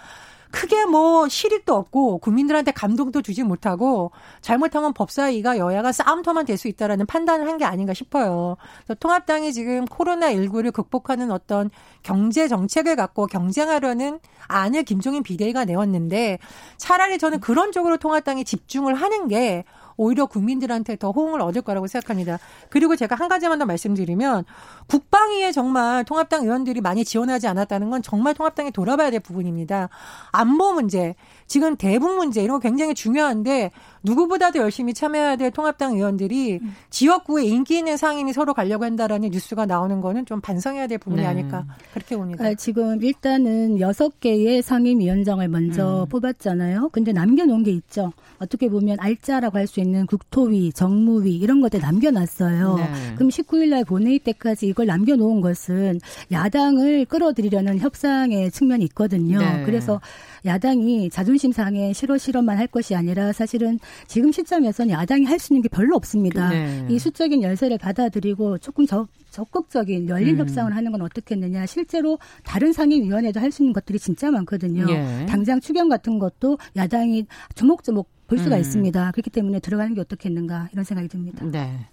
[0.50, 7.06] 크게 뭐 실익도 없고 국민들한테 감동도 주지 못하고 잘못하면 법사위가 여야가 싸움터만 될 수 있다라는
[7.06, 8.56] 판단을 한 게 아닌가 싶어요.
[8.78, 11.70] 그래서 통합당이 지금 코로나19를 극복하는 어떤
[12.02, 16.38] 경제 정책을 갖고 경쟁하려는 안을 김종인 비대위가 내었는데
[16.78, 19.64] 차라리 저는 그런 쪽으로 통합당이 집중을 하는 게
[20.00, 22.38] 오히려 국민들한테 더 호응을 얻을 거라고 생각합니다.
[22.70, 24.46] 그리고 제가 한 가지만 더 말씀드리면
[24.86, 29.90] 국방위에 정말 통합당 의원들이 많이 지원하지 않았다는 건 정말 통합당이 돌아봐야 될 부분입니다.
[30.32, 31.16] 안보 문제,
[31.50, 33.72] 지금 대북 문제 이런 거 굉장히 중요한데
[34.04, 36.74] 누구보다도 열심히 참여해야 될 통합당 의원들이 음.
[36.90, 41.26] 지역구에 인기 있는 상임이 서로 가려고 한다라는 뉴스가 나오는 거는 좀 반성해야 될 부분이 네.
[41.26, 42.44] 아닐까 그렇게 봅니다.
[42.44, 46.08] 아, 지금 일단은 여섯 개의 상임위원장을 먼저 음.
[46.08, 46.90] 뽑았잖아요.
[46.92, 48.12] 근데 남겨놓은 게 있죠.
[48.38, 52.76] 어떻게 보면 알짜라고 할 수 있는 국토위, 정무위 이런 것들 남겨놨어요.
[52.76, 53.14] 네.
[53.14, 56.00] 그럼 19일날 본회의 때까지 이걸 남겨놓은 것은
[56.32, 59.38] 야당을 끌어들이려는 협상의 측면이 있거든요.
[59.38, 59.62] 네.
[59.64, 60.00] 그래서
[60.44, 65.62] 야당이 자존심 상해 싫어 싫어만 할 것이 아니라 사실은 지금 시점에서는 야당이 할 수 있는
[65.62, 66.50] 게 별로 없습니다.
[66.50, 66.86] 네.
[66.90, 70.40] 이 수적인 열세를 받아들이고 조금 적, 적극적인 열린 음.
[70.40, 71.64] 협상을 하는 건 어떻겠느냐.
[71.66, 74.86] 실제로 다른 상임위원회도 할 수 있는 것들이 진짜 많거든요.
[74.90, 75.26] 예.
[75.26, 78.60] 당장 추경 같은 것도 야당이 조목조목 볼 수가 음.
[78.60, 79.10] 있습니다.
[79.12, 81.44] 그렇기 때문에 들어가는 게 어떻겠는가 이런 생각이 듭니다.
[81.44, 81.86] 네.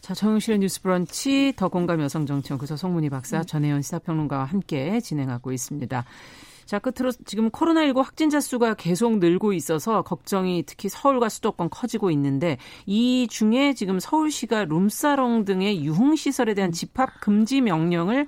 [0.00, 3.44] 자, 정용실의 뉴스 브런치 더 공감 여성정치연구소 송문희 박사 네.
[3.44, 6.04] 전혜연 시사평론가와 함께 진행하고 있습니다.
[6.72, 12.56] 자, 끝으로 지금 코로나19 확진자 수가 계속 늘고 있어서 걱정이 특히 서울과 수도권 커지고 있는데
[12.86, 18.26] 이 중에 지금 서울시가 룸사롱 등의 유흥시설에 대한 집합 금지 명령을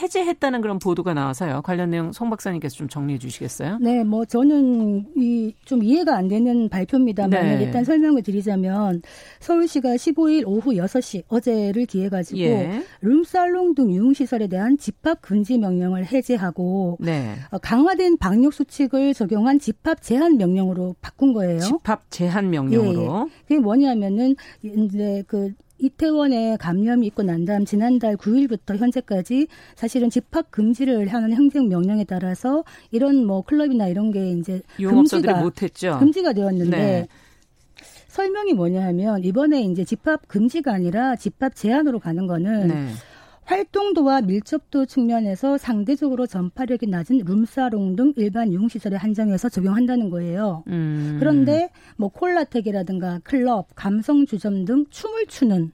[0.00, 1.62] 해제했다는 그런 보도가 나와서요.
[1.62, 3.78] 관련 내용 송 박사님께서 좀 정리해 주시겠어요?
[3.80, 7.64] 네, 뭐 저는 이 좀 이해가 안 되는 발표입니다만 네.
[7.64, 9.02] 일단 설명을 드리자면
[9.40, 12.82] 서울시가 15일 오후 6시 어제를 기해 가지고 예.
[13.00, 17.34] 룸살롱 등 유흥시설에 대한 집합 금지 명령을 해제하고 네.
[17.50, 21.60] 어, 강화된 방역 수칙을 적용한 집합 제한 명령으로 바꾼 거예요.
[21.60, 23.28] 집합 제한 명령으로.
[23.28, 23.42] 예.
[23.42, 31.08] 그게 뭐냐면은 이제 그 이태원에 감염이 있고 난 다음 지난달 9일부터 현재까지 사실은 집합 금지를
[31.08, 35.98] 하는 행정 명령에 따라서 이런 뭐 클럽이나 이런 게 이제 금지가 못했죠.
[35.98, 37.08] 금지가 되었는데 네.
[38.08, 42.88] 설명이 뭐냐 하면 이번에 이제 집합 금지가 아니라 집합 제한으로 가는 거는 네.
[43.44, 50.64] 활동도와 밀접도 측면에서 상대적으로 전파력이 낮은 룸사롱 등 일반 유흥시설에 한정해서 적용한다는 거예요.
[50.68, 51.16] 음.
[51.18, 55.72] 그런데 뭐 콜라텍이라든가 클럽, 감성주점 등 춤을 추는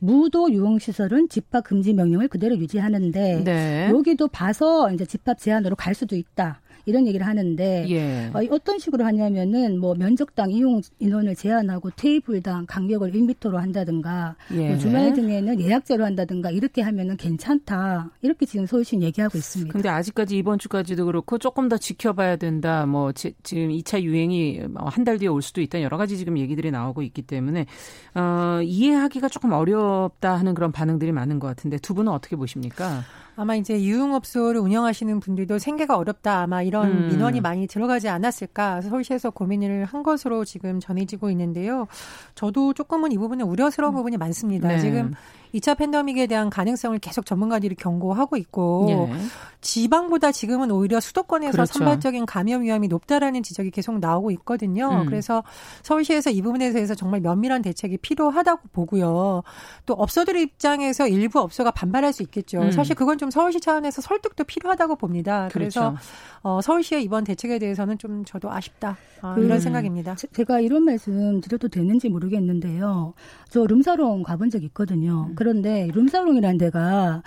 [0.00, 3.88] 무도 유흥시설은 집합 금지 명령을 그대로 유지하는데 네.
[3.90, 6.60] 여기도 봐서 이제 집합 제한으로 갈 수도 있다.
[6.88, 8.30] 이런 얘기를 하는데 예.
[8.32, 14.68] 어, 떤 식으로 하냐면은 뭐 면적당 이용 인원을 제한하고 테이블당 간격을 1미터로 한다든가 예.
[14.68, 19.72] 뭐 주말 등에는 예약제로 한다든가 이렇게 하면은 괜찮다 이렇게 지금 서울시는 얘기하고 있습니다.
[19.72, 22.86] 근데 아직까지 이번 주까지도 그렇고 조금 더 지켜봐야 된다.
[22.86, 25.82] 뭐 지, 금 2차 유행이 뭐 한달 뒤에 올 수도 있다.
[25.82, 27.66] 여러 가지 지금 얘기들이 나오고 있기 때문에
[28.14, 33.02] 어, 이해하기가 조금 어렵다 하는 그런 반응들이 많은 것 같은데 두 분은 어떻게 보십니까?
[33.38, 37.08] 아마 이제 유흥업소를 운영하시는 분들도 생계가 어렵다 아마 이런 음.
[37.08, 41.86] 민원이 많이 들어가지 않았을까 서울시에서 고민을 한 것으로 지금 전해지고 있는데요.
[42.34, 43.96] 저도 조금은 이 부분에 우려스러운 음.
[43.98, 44.66] 부분이 많습니다.
[44.66, 44.80] 네.
[44.80, 45.14] 지금
[45.54, 49.18] 2차 팬데믹에 대한 가능성을 계속 전문가들이 경고하고 있고 예.
[49.60, 51.72] 지방보다 지금은 오히려 수도권에서 그렇죠.
[51.74, 54.88] 선발적인 감염 위험이 높다라는 지적이 계속 나오고 있거든요.
[54.88, 55.06] 음.
[55.06, 55.42] 그래서
[55.82, 59.42] 서울시에서 이 부분에 대해서 정말 면밀한 대책이 필요하다고 보고요.
[59.86, 62.60] 또 업소들 입장에서 일부 업소가 반발할 수 있겠죠.
[62.60, 62.70] 음.
[62.70, 65.48] 사실 그건 좀 서울시 차원에서 설득도 필요하다고 봅니다.
[65.52, 65.98] 그래서 그렇죠.
[66.42, 70.14] 어, 서울시의 이번 대책에 대해서는 좀 저도 아쉽다 어, 그, 이런 생각입니다.
[70.14, 73.14] 제가 이런 말씀 드려도 되는지 모르겠는데요.
[73.48, 75.30] 저 룸사롱 가본 적 있거든요.
[75.38, 75.62] 음.
[75.62, 77.22] 그런데 룸사롱이라는 데가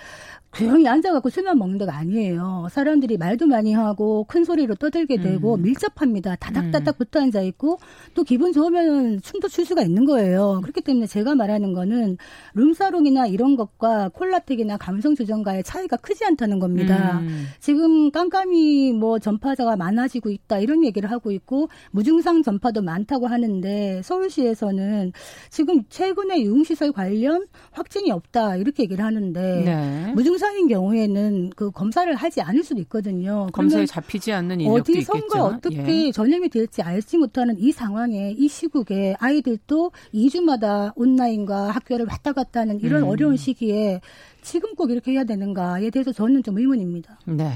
[0.54, 2.68] 조용히 앉아갖고 술만 먹는 데가 아니에요.
[2.70, 5.62] 사람들이 말도 많이 하고 큰 소리로 떠들게 되고 음.
[5.62, 6.36] 밀접합니다.
[6.36, 6.98] 다닥다닥 음.
[6.98, 7.78] 붙어 앉아 있고
[8.14, 10.60] 또 기분 좋으면 춤도 출 수가 있는 거예요.
[10.62, 12.18] 그렇기 때문에 제가 말하는 거는
[12.52, 17.20] 룸사롱이나 이런 것과 콜라텍이나 감성 주정과의 차이가 크지 않다는 겁니다.
[17.20, 17.46] 음.
[17.58, 25.12] 지금 깜깜이 뭐 전파자가 많아지고 있다 이런 얘기를 하고 있고 무증상 전파도 많다고 하는데 서울시에서는
[25.48, 30.12] 지금 최근에 유흥시설 관련 확진이 없다 이렇게 얘기를 하는데 네.
[30.14, 33.46] 무증상 무사인 경우에는 그 검사를 하지 않을 수도 있거든요.
[33.52, 36.10] 검사에 잡히지 않는 인력도 어디선가 어떻게 예.
[36.10, 42.80] 전염이 될지 알지 못하는 이 상황에 이 시국에 아이들도 2주마다 온라인과 학교를 왔다 갔다 하는
[42.80, 43.08] 이런 음.
[43.08, 44.00] 어려운 시기에
[44.42, 47.18] 지금 꼭 이렇게 해야 되는가에 대해서 저는 좀 의문입니다.
[47.24, 47.52] 네.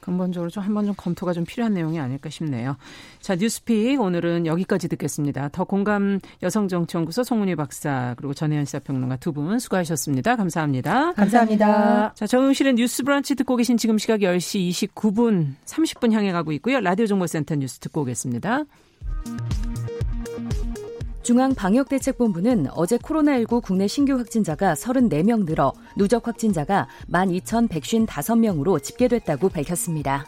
[0.00, 2.76] 근본적으로 좀 한번 좀 검토가 좀 필요한 내용이 아닐까 싶네요.
[3.20, 5.50] 자, 뉴스픽 오늘은 여기까지 듣겠습니다.
[5.50, 10.34] 더 공감 여성정치연구소 송문희 박사 그리고 전혜연 시사평론가 두 분 수고하셨습니다.
[10.34, 11.12] 감사합니다.
[11.12, 12.14] 감사합니다.
[12.14, 16.80] 자, 정용실의 뉴스 브런치 듣고 계신 지금 시각 10시 29분 30분 향해 가고 있고요.
[16.80, 18.64] 라디오 정보센터 뉴스 듣고 오겠습니다.
[21.30, 30.26] 중앙방역대책본부는 어제 코로나19 국내 신규 확진자가 34명 늘어 누적 확진자가 12,155명으로 집계됐다고 밝혔습니다.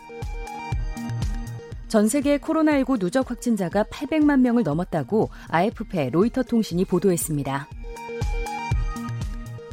[1.89, 7.67] 전 세계 코로나19 누적 확진자가 800만 명을 넘었다고 AFP 로이터 통신이 보도했습니다.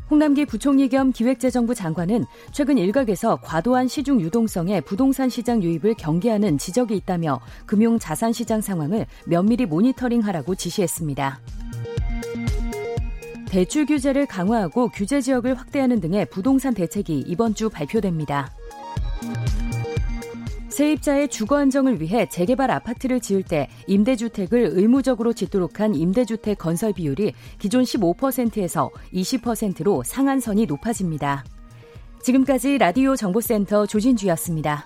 [0.09, 6.95] 홍남기 부총리 겸 기획재정부 장관은 최근 일각에서 과도한 시중 유동성에 부동산 시장 유입을 경계하는 지적이
[6.97, 11.39] 있다며 금융 자산 시장 상황을 면밀히 모니터링하라고 지시했습니다.
[13.45, 18.51] 대출 규제를 강화하고 규제 지역을 확대하는 등의 부동산 대책이 이번 주 발표됩니다.
[20.79, 27.33] 세입자의 주거 안정을 위해 재개발 아파트를 지을 때 임대주택을 의무적으로 짓도록 한 임대주택 건설 비율이
[27.57, 31.43] 기존 15%에서 20%로 상한선이 높아집니다.
[32.23, 34.85] 지금까지 라디오 정보센터 조진주였습니다.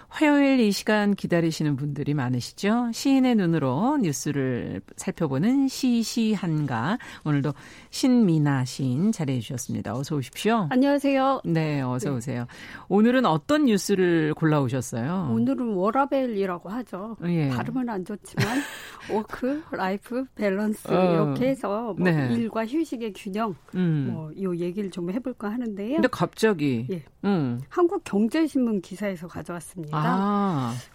[0.11, 2.91] 화요일 이 시간 기다리시는 분들이 많으시죠?
[2.93, 6.97] 시인의 눈으로 뉴스를 살펴보는 시시한가.
[7.23, 7.53] 오늘도
[7.91, 9.95] 신미나 시인 자리해 주셨습니다.
[9.95, 10.67] 어서 오십시오.
[10.69, 11.41] 안녕하세요.
[11.45, 12.45] 네, 어서 오세요.
[12.89, 15.29] 오늘은 어떤 뉴스를 골라오셨어요?
[15.31, 17.15] 오늘은 워라밸이라고 하죠.
[17.27, 17.47] 예.
[17.47, 18.59] 발음은 안 좋지만
[19.13, 21.13] work, life, balance 어.
[21.13, 22.33] 이렇게 해서 뭐 네.
[22.33, 24.09] 일과 휴식의 균형 음.
[24.11, 25.93] 뭐이 얘기를 좀 해볼까 하는데요.
[25.95, 27.01] 근데 갑자기 예.
[27.23, 27.61] 음.
[27.69, 29.97] 한국경제신문 기사에서 가져왔습니다.
[29.97, 30.00] 아.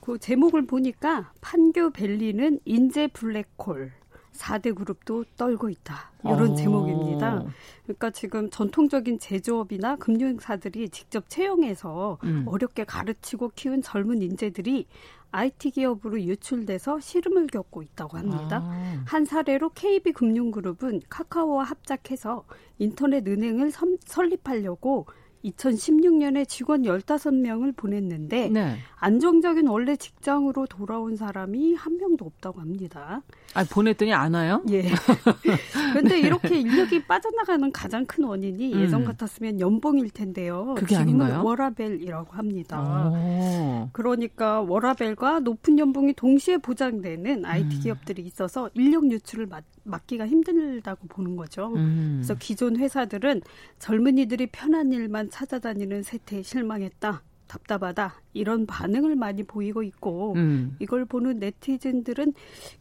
[0.01, 3.93] 그 제목을 보니까 판교 밸리는 인재 블랙홀.
[4.37, 6.11] 4대 그룹도 떨고 있다.
[6.25, 6.53] 이런 오.
[6.53, 6.55] 어.
[6.55, 7.45] 제목입니다.
[7.85, 12.45] 그러니까 지금 전통적인 제조업이나 금융사들이 직접 채용해서 음.
[12.47, 14.87] 어렵게 가르치고 키운 젊은 인재들이
[15.33, 18.63] IT 기업으로 유출돼서 시름을 겪고 있다고 합니다.
[18.63, 19.05] 아.
[19.07, 22.45] 한 사례로 KB금융그룹은 카카오와 합작해서
[22.79, 23.73] 인터넷 은행을
[24.05, 25.07] 설립하려고
[25.51, 28.77] 2016년에 직원 15명을 보냈는데 네.
[28.97, 33.23] 안정적인 원래 직장으로 돌아온 사람이 한 명도 없다고 합니다.
[33.55, 34.63] 아, 보냈더니 안 와요?
[34.71, 34.83] 예.
[35.93, 38.81] 그런데 이렇게 인력이 빠져나가는 가장 큰 원인이 음.
[38.81, 40.75] 예전 같았으면 연봉일 텐데요.
[40.77, 41.43] 그게 아닌가요?
[41.45, 43.11] 워라벨이라고 합니다.
[43.11, 43.89] 오.
[43.93, 47.81] 그러니까 워라벨과 높은 연봉이 동시에 보장되는 IT 음.
[47.83, 51.73] 기업들이 있어서 인력 유출을 막, 막기가 힘들다고 보는 거죠.
[51.77, 52.17] 음.
[52.19, 53.43] 그래서 기존 회사들은
[53.79, 57.21] 젊은이들이 편한 일만 찾아다니는 세태에 실망했다.
[57.47, 60.75] 답답하다 이런 반응을 많이 보이고 있고 음.
[60.81, 62.33] 이걸 보는 네티즌들은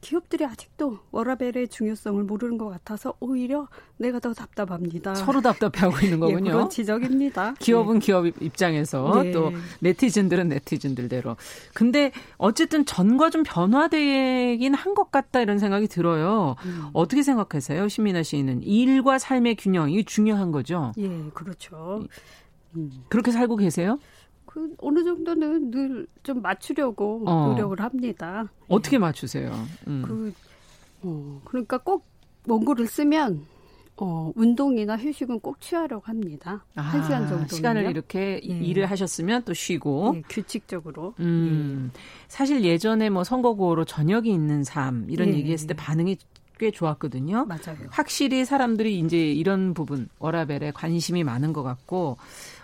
[0.01, 5.13] 기업들이 아직도 워라벨의 중요성을 모르는 것 같아서 오히려 내가 더 답답합니다.
[5.13, 6.49] 서로 답답해하고 있는 예, 거군요.
[6.49, 7.53] 예, 그런 지적입니다.
[7.59, 7.99] 기업은 네.
[7.99, 9.31] 기업 입장에서 네.
[9.31, 11.35] 또 네티즌들은 네티즌들대로.
[11.75, 16.55] 근데 어쨌든 전과 좀 변화되긴 한 것 같다 이런 생각이 들어요.
[16.65, 16.85] 음.
[16.93, 20.91] 어떻게 생각하세요, 신민아 씨는 일과 삶의 균형 이 중요한 거죠?
[20.97, 22.01] 예, 그렇죠.
[22.75, 22.91] 음.
[23.09, 23.99] 그렇게 살고 계세요?
[24.45, 27.47] 그 어느 정도는 늘 좀 맞추려고 어.
[27.49, 28.45] 노력을 합니다.
[28.67, 29.51] 어떻게 맞추세요?
[29.87, 30.01] 음.
[30.05, 30.33] 그
[31.03, 32.05] 어, 그러니까 꼭
[32.47, 33.45] 원고를 쓰면
[33.97, 36.65] 어, 운동이나 휴식은 꼭 취하려고 합니다.
[36.75, 37.55] 아, 한 시간 정도.
[37.55, 38.53] 시간을 이렇게 예.
[38.59, 40.13] 일을 하셨으면 또 쉬고.
[40.15, 41.13] 예, 규칙적으로.
[41.19, 41.99] 음, 예.
[42.27, 45.33] 사실 예전에 뭐 선거구호로 저녁이 있는 삶, 이런 예.
[45.35, 46.17] 얘기했을 때 반응이
[46.57, 47.45] 꽤 좋았거든요.
[47.45, 47.77] 맞아요.
[47.89, 52.17] 확실히 사람들이 이제 이런 부분, 워라벨에 관심이 많은 것 같고,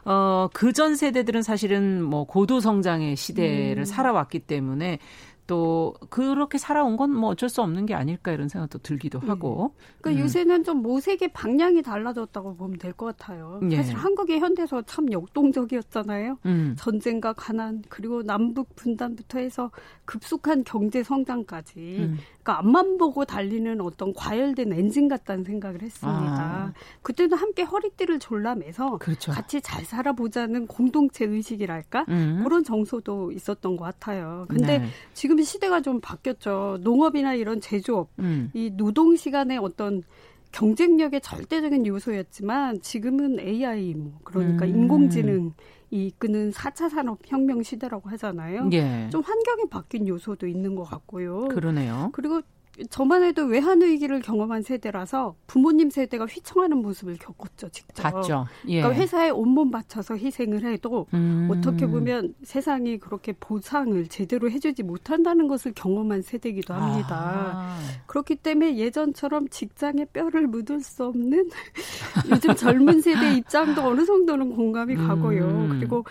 [0.05, 3.85] 어, 그 전 세대들은 사실은 뭐 고도 성장의 시대를 음.
[3.85, 4.99] 살아왔기 때문에
[5.47, 9.27] 또 그렇게 살아온 건 뭐 어쩔 수 없는 게 아닐까 이런 생각도 들기도 네.
[9.27, 9.73] 하고.
[9.99, 10.23] 그러니까 음.
[10.25, 13.59] 요새는 좀 모색의 방향이 달라졌다고 보면 될 것 같아요.
[13.69, 13.75] 예.
[13.77, 16.37] 사실 한국의 현대서 참 역동적이었잖아요.
[16.45, 16.75] 음.
[16.77, 19.71] 전쟁과 가난 그리고 남북 분단부터 해서
[20.05, 21.97] 급속한 경제 성장까지.
[21.99, 22.17] 음.
[22.43, 26.11] 그러니까 앞만 보고 달리는 어떤 과열된 엔진 같다는 생각을 했습니다.
[26.11, 26.73] 아.
[27.03, 29.31] 그때도 함께 허리띠를 졸라매서 그렇죠.
[29.31, 32.41] 같이 잘 살아보자는 공동체 의식이랄까 음.
[32.43, 34.45] 그런 정서도 있었던 것 같아요.
[34.49, 34.87] 근데 네.
[35.13, 36.79] 지금 시대가 좀 바뀌었죠.
[36.81, 38.49] 농업이나 이런 제조업, 음.
[38.53, 40.03] 이 노동 시간의 어떤
[40.51, 44.69] 경쟁력의 절대적인 요소였지만 지금은 AI 뭐 그러니까 음.
[44.69, 45.53] 인공지능
[45.91, 48.69] 이 이끄는 4차 산업혁명 시대라고 하잖아요.
[48.71, 49.09] 예.
[49.11, 51.49] 좀 환경이 바뀐 요소도 있는 것 같고요.
[51.49, 52.09] 그러네요.
[52.13, 52.41] 그리고
[52.89, 58.01] 저만 해도 외환 위기를 경험한 세대라서 부모님 세대가 휘청하는 모습을 겪었죠, 직접.
[58.01, 58.45] 봤죠.
[58.67, 58.81] 예.
[58.81, 61.49] 그러니까 회사에 온몸 바쳐서 희생을 해도 음.
[61.51, 67.51] 어떻게 보면 세상이 그렇게 보상을 제대로 해주지 못한다는 것을 경험한 세대이기도 합니다.
[67.53, 67.79] 아.
[68.05, 71.49] 그렇기 때문에 예전처럼 직장에 뼈를 묻을 수 없는
[72.31, 75.43] 요즘 젊은 세대 입장도 어느 정도는 공감이 가고요.
[75.45, 75.69] 음.
[75.77, 76.05] 그리고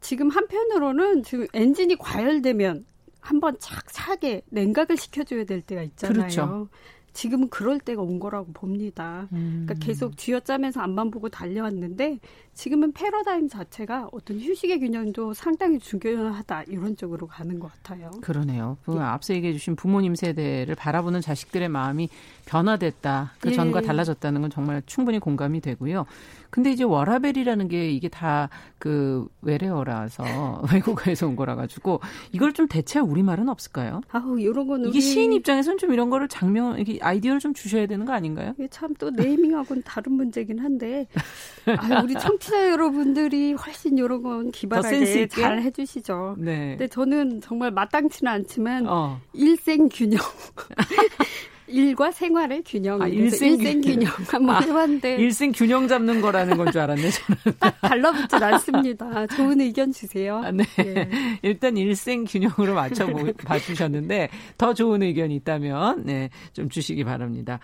[0.00, 2.84] 지금 한편으로는 지금 엔진이 과열되면
[3.20, 6.14] 한번 착착하게 냉각을 시켜줘야 될 때가 있잖아요.
[6.14, 6.68] 그렇죠.
[7.12, 9.28] 지금은 그럴 때가 온 거라고 봅니다.
[9.32, 9.64] 음.
[9.66, 12.20] 그러니까 계속 쥐어짜면서 앞만 보고 달려왔는데
[12.60, 18.10] 지금은 패러다임 자체가 어떤 휴식의 균형도 상당히 중요하다 이런 쪽으로 가는 것 같아요.
[18.20, 18.76] 그러네요.
[18.84, 19.00] 그 예.
[19.00, 22.10] 앞서 얘기해 주신 부모님 세대를 바라보는 자식들의 마음이
[22.44, 23.32] 변화됐다.
[23.40, 23.54] 그 예.
[23.54, 26.04] 전과 달라졌다는 건 정말 충분히 공감이 되고요.
[26.50, 30.24] 근데 이제 워라벨이라는 게 이게 다 그 외래어라서
[30.72, 32.00] 외국어에서 온 거라 가지고
[32.32, 34.00] 이걸 좀 대체할 우리말은 없을까요?
[34.10, 38.06] 아우 이런 거는 이게 시인 입장에서는 좀 이런 거를 장면 이게 아이디어를 좀 주셔야 되는
[38.06, 38.54] 거 아닌가요?
[38.58, 41.06] 이게 참 또 네이밍하고는 다른 문제긴 한데
[41.78, 46.36] 아, 우리 청취 자 여러분들이 훨씬 이런 건 기발하게 잘 해주시죠.
[46.38, 46.70] 네.
[46.70, 49.20] 근데 저는 정말 마땅치는 않지만 어.
[49.32, 50.20] 일생 균형
[51.68, 53.00] 일과 생활의 균형.
[53.00, 55.16] 아, 일생, 일생 균형 한번 아, 해봤는데.
[55.18, 57.38] 일생 균형 잡는 거라는 건 줄 알았네, 저는.
[57.60, 59.26] 딱 달라붙진 않습니다.
[59.28, 60.38] 좋은 의견 주세요.
[60.44, 60.64] 아, 네.
[60.76, 61.08] 네.
[61.42, 67.60] 일단 일생 균형으로 맞춰봐 주셨는데, 더 좋은 의견이 있다면, 네, 좀 주시기 바랍니다.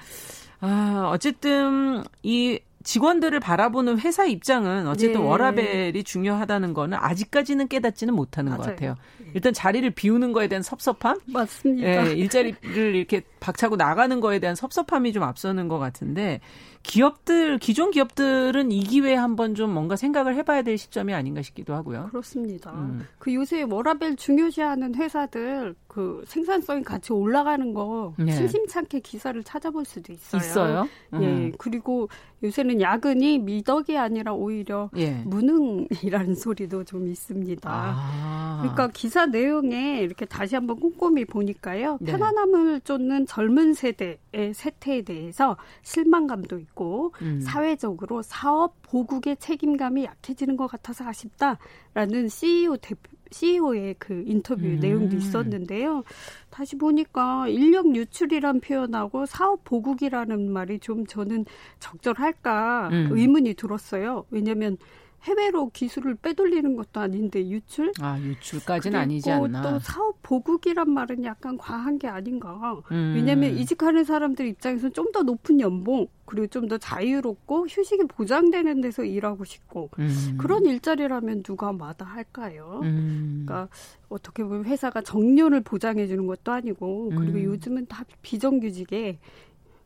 [0.60, 5.26] 아, 어쨌든, 이 직원들을 바라보는 회사 입장은 어쨌든 네.
[5.26, 8.62] 워라벨이 중요하다는 거는 아직까지는 깨닫지는 못하는 맞아요.
[8.62, 8.94] 것 같아요.
[9.34, 12.08] 일단 자리를 비우는 거에 대한 섭섭함, 맞습니다.
[12.08, 16.40] 예, 일자리를 이렇게 박차고 나가는 거에 대한 섭섭함이 좀 앞서는 것 같은데
[16.86, 22.08] 기업들 기존 기업들은 이 기회에 한번 좀 뭔가 생각을 해봐야 될 시점이 아닌가 싶기도 하고요.
[22.10, 22.70] 그렇습니다.
[22.72, 23.06] 음.
[23.18, 28.30] 그 요새 워라벨 중요시하는 회사들 그 생산성이 같이 올라가는 거 네.
[28.30, 30.38] 심심찮게 기사를 찾아볼 수도 있어요.
[30.40, 30.88] 있어요?
[31.14, 31.22] 음.
[31.22, 31.52] 예.
[31.58, 32.08] 그리고
[32.42, 35.12] 요새는 야근이 미덕이 아니라 오히려 예.
[35.24, 37.68] 무능이라는 소리도 좀 있습니다.
[37.72, 38.58] 아.
[38.60, 41.96] 그러니까 기사 내용에 이렇게 다시 한번 꼼꼼히 보니까요.
[42.00, 42.12] 네.
[42.12, 47.40] 편안함을 쫓는 젊은 세대의 세태에 대해서 실망감도 있고 있고 음.
[47.40, 54.78] 사회적으로 사업 보국의 책임감이 약해지는 것 같아서 아쉽다라는 CEO 대표 CEO의 그 인터뷰 음.
[54.78, 56.04] 내용도 있었는데요.
[56.48, 61.44] 다시 보니까 인력 유출이란 표현하고 사업 보국이라는 말이 좀 저는
[61.80, 63.08] 적절할까 음.
[63.10, 64.26] 의문이 들었어요.
[64.30, 64.76] 왜냐하면
[65.24, 67.92] 해외로 기술을 빼돌리는 것도 아닌데 유출?
[68.00, 69.62] 아 유출까지는 아니지 않나.
[69.62, 72.80] 또 사업 보국이란 말은 약간 과한 게 아닌가.
[72.92, 73.12] 음.
[73.16, 79.04] 왜냐하면 이직하는 사람들 입장에서는 좀 더 높은 연봉 그리고 좀 더 자유롭고 휴식이 보장되는 데서
[79.04, 80.36] 일하고 싶고 음.
[80.38, 82.80] 그런 일자리라면 누가 마다할까요?
[82.82, 83.44] 음.
[83.46, 83.68] 그러니까
[84.08, 87.44] 어떻게 보면 회사가 정년을 보장해 주는 것도 아니고 그리고 음.
[87.44, 89.18] 요즘은 다 비정규직에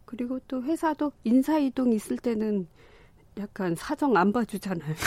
[0.05, 2.67] 그리고 또 회사도 인사 이동 있을 때는
[3.39, 4.95] 약간 사정 안 봐주잖아요.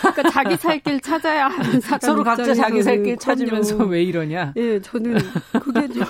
[0.00, 4.52] 그러니까 자기 살 길 찾아야 하는 사람 서로 각자 자기 살 길 찾으면서 왜 이러냐?
[4.56, 5.18] 예, 저는
[5.60, 6.04] 그게 좀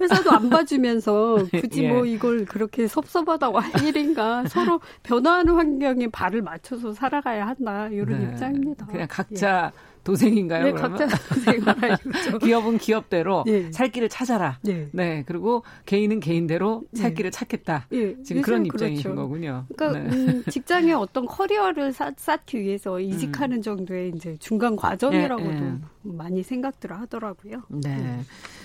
[0.00, 1.88] 회사도 안 봐주면서 굳이 예.
[1.92, 4.44] 뭐 이걸 그렇게 섭섭하다고 할 일인가?
[4.48, 8.24] 서로 변화하는 환경에 발을 맞춰서 살아가야 한다 이런 네.
[8.32, 8.86] 입장입니다.
[8.86, 9.86] 그냥 각자 예.
[10.06, 10.64] 도생인가요?
[10.64, 11.98] 네, 각자 도생을
[12.40, 13.72] 기업은 기업대로 네.
[13.72, 14.58] 살 길을 찾아라.
[14.62, 14.88] 네.
[14.92, 15.24] 네.
[15.26, 17.14] 그리고 개인은 개인대로 살 네.
[17.14, 17.86] 길을 찾겠다.
[17.90, 18.14] 네.
[18.22, 18.84] 지금 그런 그렇죠.
[18.84, 19.66] 입장이신 거군요.
[19.74, 20.16] 그러니까 네.
[20.16, 23.62] 음, 직장에 어떤 커리어를 쌓, 쌓기 위해서 이직하는 음.
[23.62, 25.74] 정도의 이제 중간 과정이라고도 네,
[26.12, 27.62] 많이 생각들을 하더라고요.
[27.68, 28.20] 네.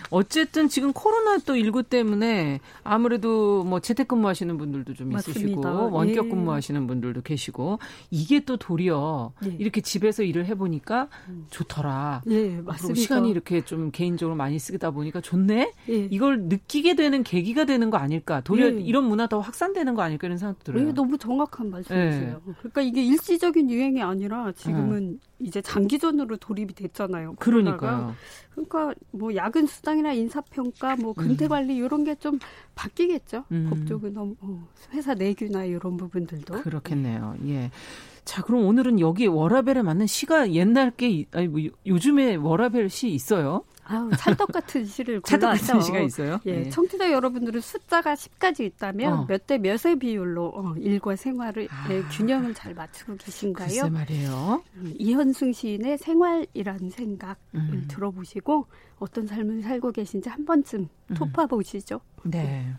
[0.09, 5.39] 어쨌든 지금 코로나 또19 때문에 아무래도 뭐 재택근무 하시는 분들도 좀 맞습니다.
[5.41, 6.29] 있으시고 원격 예.
[6.29, 9.55] 근무 하시는 분들도 계시고 이게 또 도리어 예.
[9.57, 11.45] 이렇게 집에서 일을 해 보니까 음.
[11.49, 12.23] 좋더라.
[12.27, 12.99] 예, 맞습니다.
[12.99, 15.71] 시간이 이렇게 좀 개인적으로 많이 쓰다 보니까 좋네.
[15.89, 15.95] 예.
[16.11, 18.41] 이걸 느끼게 되는 계기가 되는 거 아닐까?
[18.41, 18.81] 도리어 예.
[18.81, 20.87] 이런 문화 더 확산되는 거 아닐까 이런 생각 들어요.
[20.87, 22.41] 예, 너무 정확한 말씀이세요.
[22.47, 22.53] 예.
[22.59, 27.30] 그러니까 이게 일시적인 유행이 아니라 지금은 이제 장기전으로 돌입이 됐잖아요.
[27.39, 28.15] 그러니까요.
[28.51, 32.37] 그러니까 뭐 야근 수당이나 인사평가, 뭐 근태 관리 이런 게 좀
[32.75, 33.45] 바뀌겠죠.
[33.51, 33.67] 음.
[33.69, 36.61] 법적은 어, 회사 내규나 이런 부분들도.
[36.61, 37.35] 그렇겠네요.
[37.47, 37.71] 예.
[38.25, 43.63] 자, 그럼 오늘은 여기 워라벨에 맞는 시가 옛날 게 아니 뭐 요즘에 워라벨 시 있어요?
[43.85, 46.39] 아우, 찰떡 같은 시를 골라서 찰떡 같은 시가 있어요?
[46.45, 46.69] 예, 네.
[46.69, 49.25] 청취자 여러분들은 숫자가 10까지 있다면 어.
[49.27, 51.87] 몇대 몇의 비율로 어, 일과 생활을 아.
[51.91, 53.67] 예, 균형을 잘 맞추고 계신가요?
[53.67, 54.63] 글쎄 말이에요.
[54.75, 57.85] 음, 이현승 시인의 생활이라는 생각을 음.
[57.89, 58.67] 들어보시고
[58.99, 61.15] 어떤 삶을 살고 계신지 한 번쯤 음.
[61.15, 62.01] 토파 보시죠.
[62.23, 62.73] 네.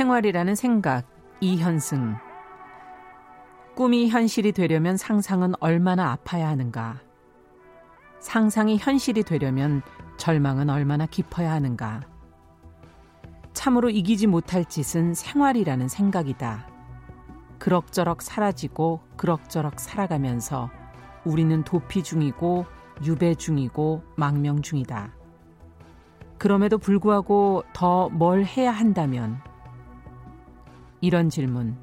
[0.00, 1.04] 생활이라는 생각,
[1.40, 2.16] 이현승.
[3.74, 7.02] 꿈이 현실이 되려면 상상은 얼마나 아파야 하는가.
[8.18, 9.82] 상상이 현실이 되려면
[10.16, 12.00] 절망은 얼마나 깊어야 하는가.
[13.52, 16.66] 참으로 이기지 못할 짓은 생활이라는 생각이다.
[17.58, 20.70] 그럭저럭 사라지고 그럭저럭 살아가면서
[21.26, 22.64] 우리는 도피 중이고
[23.04, 25.12] 유배 중이고 망명 중이다.
[26.38, 29.42] 그럼에도 불구하고 더 뭘 해야 한다면
[31.00, 31.76] 이런 질문.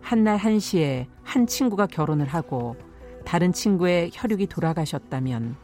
[0.00, 2.76] 한날 한시에 한 친구가 결혼을 하고
[3.24, 5.56] 다른 친구의 혈육이 돌아가셨다면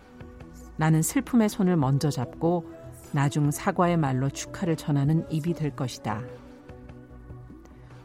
[0.76, 2.64] 나는 슬픔의 손을 먼저 잡고
[3.12, 6.22] 나중 사과의 말로 축하를 전하는 입이 될 것이다.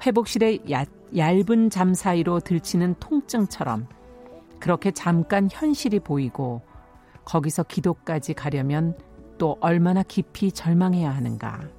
[0.06, 0.86] 회복실의 야,
[1.16, 3.88] 얇은 잠 사이로 들치는 통증처럼
[4.60, 6.62] 그렇게 잠깐 현실이 보이고
[7.26, 8.96] 거기서 기도까지 가려면
[9.38, 11.77] 또 얼마나 깊이 절망해야 하는가.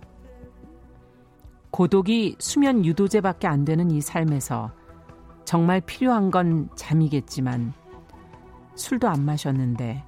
[1.78, 4.72] 고독이 수면 유도제밖에 안 되는 이 삶에서
[5.44, 7.72] 정말 필요한 건 잠이겠지만
[8.74, 10.02] 술도 안 마셨는데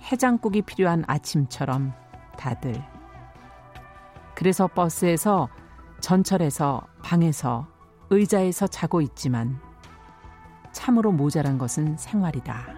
[0.00, 1.92] 해장국이 필요한 아침처럼
[2.38, 2.82] 다들.
[4.34, 5.50] 그래서 버스에서
[6.00, 7.68] 전철에서 방에서
[8.08, 9.60] 의자에서 자고 있지만
[10.72, 12.68] 참으로 모자란 것은 생활이다.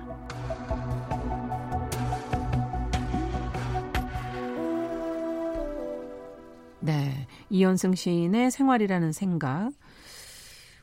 [6.80, 7.23] 네.
[7.54, 9.70] 이현승 시인의 생활이라는 생각.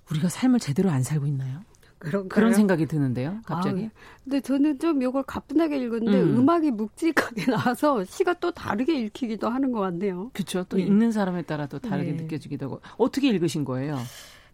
[0.10, 1.60] 우리가 삶을 제대로 안 살고 있나요?
[2.00, 3.86] 그런 그런 생각이 드는데요, 갑자기.
[3.86, 3.90] 아,
[4.24, 6.50] 근데 저는 좀 이걸 가뿐하게 읽었는데 음.
[6.50, 10.32] 악이 묵직하게 나와서 시가 또 다르게 읽히기도 하는 것 같네요.
[10.34, 10.64] 그렇죠.
[10.64, 10.84] 또 네.
[10.84, 12.24] 읽는 사람에 따라 또 다르게 네.
[12.24, 12.82] 느껴지기도 하고.
[12.98, 13.98] 어떻게 읽으신 거예요?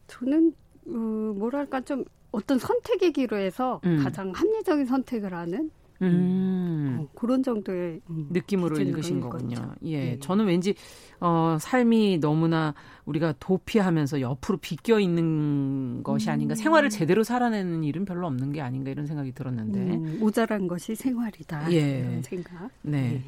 [0.08, 0.54] 저는
[0.88, 0.92] 어,
[1.38, 4.04] 뭐랄까 좀 어떤 선택의 기로해서 음.
[4.04, 5.70] 가장 합리적인 선택을 하는
[6.02, 6.98] 음.
[7.00, 9.74] 어, 그런 정도의 음, 느낌으로 읽으신 거군요.
[9.84, 10.20] 예, 네.
[10.20, 10.76] 저는 왠지
[11.20, 12.74] 어, 삶이 너무나
[13.06, 16.34] 우리가 도피하면서 옆으로 비껴 있는 것이 음.
[16.34, 16.56] 아닌가.
[16.56, 21.72] 생활을 제대로 살아내는 일은 별로 없는 게 아닌가 이런 생각이 들었는데 음, 모자란 것이 생활이다.
[21.74, 22.00] 예.
[22.00, 22.70] 이런 생각.
[22.82, 23.02] 네.
[23.02, 23.24] 네.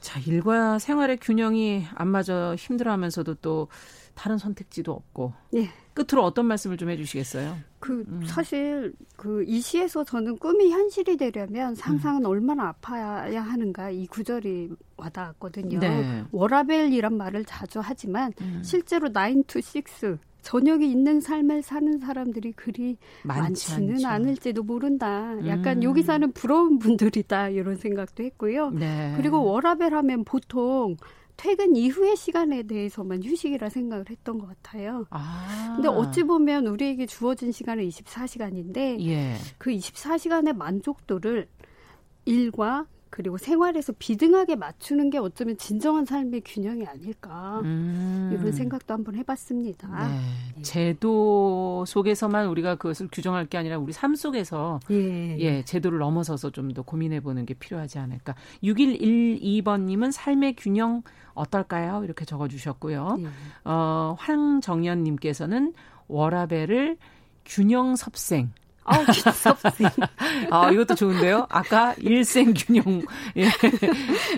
[0.00, 3.68] 자, 일과 생활의 균형이 안 맞아 힘들어하면서도 또
[4.14, 5.32] 다른 선택지도 없고.
[5.54, 5.70] 예.
[5.94, 7.56] 끝으로 어떤 말씀을 좀 해주시겠어요?
[7.78, 8.22] 그 음.
[8.26, 12.26] 사실 그 이 시에서 저는 꿈이 현실이 되려면 상상은 음.
[12.26, 15.78] 얼마나 아파야 하는가 이 구절이 와닿았거든요.
[15.78, 16.24] 네.
[16.32, 18.62] 워라벨이란 말을 자주 하지만 음.
[18.64, 25.34] 실제로 9 to 6 저녁이 있는 삶을 사는 사람들이 그리 많지 많지는 않을지도 모른다.
[25.46, 25.82] 약간 음.
[25.84, 28.70] 여기 사는 부러운 분들이다 이런 생각도 했고요.
[28.70, 29.14] 네.
[29.16, 30.96] 그리고 워라벨 하면 보통
[31.36, 35.06] 퇴근 이후의 시간에 대해서만 휴식이라 생각을 했던 것 같아요.
[35.10, 35.72] 아.
[35.74, 39.34] 근데 어찌 보면 우리에게 주어진 시간은 24시간인데 예.
[39.58, 41.48] 그 24시간의 만족도를
[42.24, 48.30] 일과 그리고 생활에서 비등하게 맞추는 게 어쩌면 진정한 삶의 균형이 아닐까 음.
[48.32, 50.08] 이런 생각도 한번 해봤습니다.
[50.08, 50.20] 네.
[50.58, 50.62] 예.
[50.62, 56.72] 제도 속에서만 우리가 그것을 규정할 게 아니라 우리 삶 속에서 예, 예 제도를 넘어서서 좀
[56.72, 58.34] 더 고민해보는 게 필요하지 않을까.
[58.62, 61.02] 6112번님은 삶의 균형
[61.34, 62.04] 어떨까요?
[62.04, 63.16] 이렇게 적어주셨고요.
[63.20, 63.26] 예.
[63.64, 65.74] 어, 황정연님께서는
[66.08, 66.96] 워라벨을
[67.44, 68.52] 균형 섭생
[68.84, 69.88] 아우, 섭생.
[70.50, 71.46] 아, 이것도 좋은데요?
[71.50, 73.02] 아까 일생 균형.
[73.36, 73.48] 예.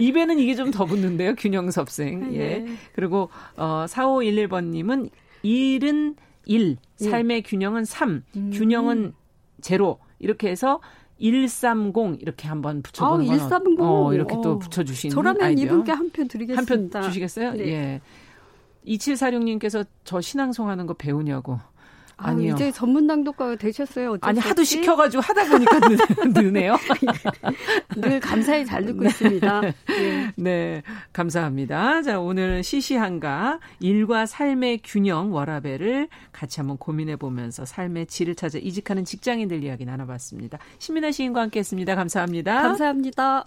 [0.00, 1.34] 입에는 이게 좀 더 붙는데요?
[1.36, 2.34] 균형 섭생.
[2.34, 2.38] 예.
[2.40, 2.66] 예.
[2.94, 5.10] 그리고, 어, 4511번님은
[5.42, 6.16] 일은
[6.46, 7.04] 1, 예.
[7.10, 8.50] 삶의 균형은 3, 음.
[8.52, 9.14] 균형은
[9.62, 10.80] 제로 이렇게 해서
[11.20, 13.80] 130 이렇게 한번 붙여보는 아, 130.
[13.80, 14.40] 어, 이렇게 어.
[14.42, 15.64] 또 붙여주시는 저라면 아이디어.
[15.66, 16.74] 이분께 한 편 드리겠습니다.
[16.74, 17.52] 한 편 주시겠어요?
[17.52, 17.66] 네.
[17.68, 18.00] 예.
[18.86, 21.58] 2746님께서 저 신앙송 하는 거 배우냐고.
[22.16, 22.54] 아, 아니요.
[22.54, 24.16] 이제 전문 낭독가가 되셨어요.
[24.20, 25.80] 아니 하도 시켜가지고 하다 보니까
[26.40, 26.76] 느네요.
[27.96, 29.60] 늘 감사히 잘 듣고 있습니다.
[29.60, 30.32] 네.
[30.36, 32.02] 네, 감사합니다.
[32.02, 39.04] 자 오늘 시시한가 일과 삶의 균형 워라벨을 같이 한번 고민해 보면서 삶의 질을 찾아 이직하는
[39.04, 40.58] 직장인들 이야기 나눠봤습니다.
[40.78, 41.94] 신민아 시인과 함께했습니다.
[41.94, 42.62] 감사합니다.
[42.62, 43.46] 감사합니다.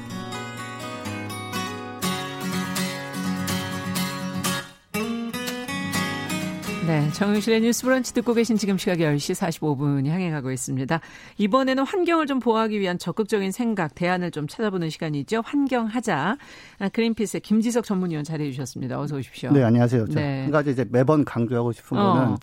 [6.91, 10.99] 네, 정윤실의 뉴스 브런치 듣고 계신 지금 시각이 10시 45분 향해 가고 있습니다.
[11.37, 15.41] 이번에는 환경을 좀 보호하기 위한 적극적인 생각, 대안을 좀 찾아보는 시간이죠.
[15.45, 16.35] 환경하자.
[16.79, 18.99] 아, 그린피스의 김지석 전문위원 자리해 주셨습니다.
[18.99, 19.53] 어서 오십시오.
[19.53, 20.07] 네, 안녕하세요.
[20.07, 20.41] 네.
[20.41, 22.13] 한 가지 이제 매번 강조하고 싶은 어.
[22.13, 22.37] 거는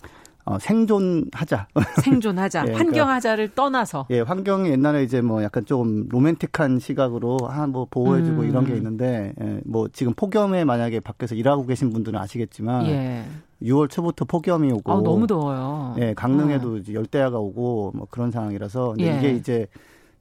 [0.46, 1.68] 어, 생존하자.
[2.02, 2.64] 생존하자.
[2.68, 4.06] 예, 환경하자를 그러니까, 떠나서.
[4.08, 8.48] 예, 환경이 옛날에 이제 뭐 약간 좀 로맨틱한 시각으로 한뭐 보호해주고 음.
[8.48, 13.24] 이런 게 있는데, 예, 뭐 지금 폭염에 만약에 밖에서 일하고 계신 분들은 아시겠지만, 예.
[13.62, 15.96] 6월 초부터 폭염이 오고, 아, 너무 더워요.
[15.98, 16.76] 예, 강릉에도 어.
[16.76, 19.18] 이제 열대야가 오고 뭐 그런 상황이라서, 근데 예.
[19.18, 19.66] 이게 이제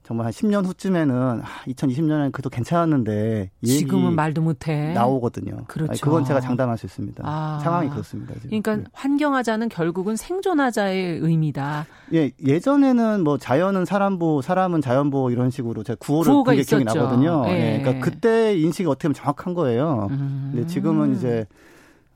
[0.08, 5.66] 정말 한 10년 후쯤에는 아, 2020년에는 그래도 괜찮았는데 지금은 말도 못해 나오거든요.
[5.68, 5.92] 그렇죠.
[5.92, 7.22] 아니, 그건 제가 장담할 수 있습니다.
[7.26, 8.34] 아, 상황이 그렇습니다.
[8.36, 8.48] 지금.
[8.48, 8.84] 그러니까 네.
[8.94, 11.88] 환경하자는 결국은 생존하자의 의미다.
[12.14, 17.44] 예, 예전에는 뭐 자연은 사람보, 사람은 자연보 이런 식으로 제가 구호를 그게 기억이 나거든요.
[17.48, 17.76] 예.
[17.76, 17.82] 예.
[17.82, 20.08] 그러니까 그때 인식이 어떻게 보면 정확한 거예요.
[20.12, 20.52] 음.
[20.54, 21.46] 근데 지금은 이제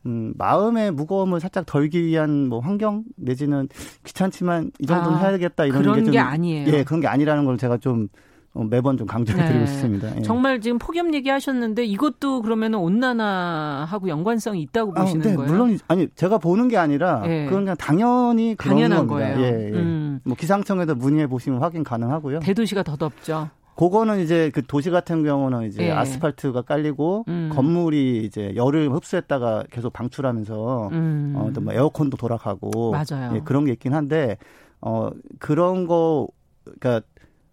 [0.06, 3.68] 음, 마음의 무거움을 살짝 덜기 위한 뭐 환경 내지는
[4.04, 6.68] 귀찮지만 이 정도는 아, 해야겠다 이런 그런 게, 좀, 게 아니에요.
[6.74, 8.08] 예, 그런 게 아니라는 걸 제가 좀
[8.54, 9.66] 어, 매번 좀 강조해드리고 네.
[9.66, 10.18] 싶습니다.
[10.18, 10.22] 예.
[10.24, 15.52] 정말 지금 폭염 얘기하셨는데 이것도 그러면 온난화하고 연관성이 있다고 아, 보시는 네, 거예요?
[15.52, 17.46] 물론 아니 제가 보는 게 아니라 예.
[17.46, 19.36] 그건 그냥 당연히 그런 당연한 겁니다.
[19.36, 19.46] 거예요.
[19.46, 19.72] 예, 예.
[19.80, 20.20] 음.
[20.24, 22.40] 뭐 기상청에도 문의해 보시면 확인 가능하고요.
[22.40, 23.50] 대도시가 더 덥죠.
[23.82, 25.92] 그거는 이제 그 도시 같은 경우는 이제 예.
[25.92, 27.50] 아스팔트가 깔리고 음.
[27.52, 31.34] 건물이 이제 열을 흡수했다가 계속 방출하면서 음.
[31.36, 33.36] 어, 또뭐 에어컨도 돌아가고 맞아요.
[33.36, 34.38] 예, 그런 게 있긴 한데
[34.82, 35.10] 어
[35.40, 36.28] 그런 거
[36.64, 37.02] 그러니까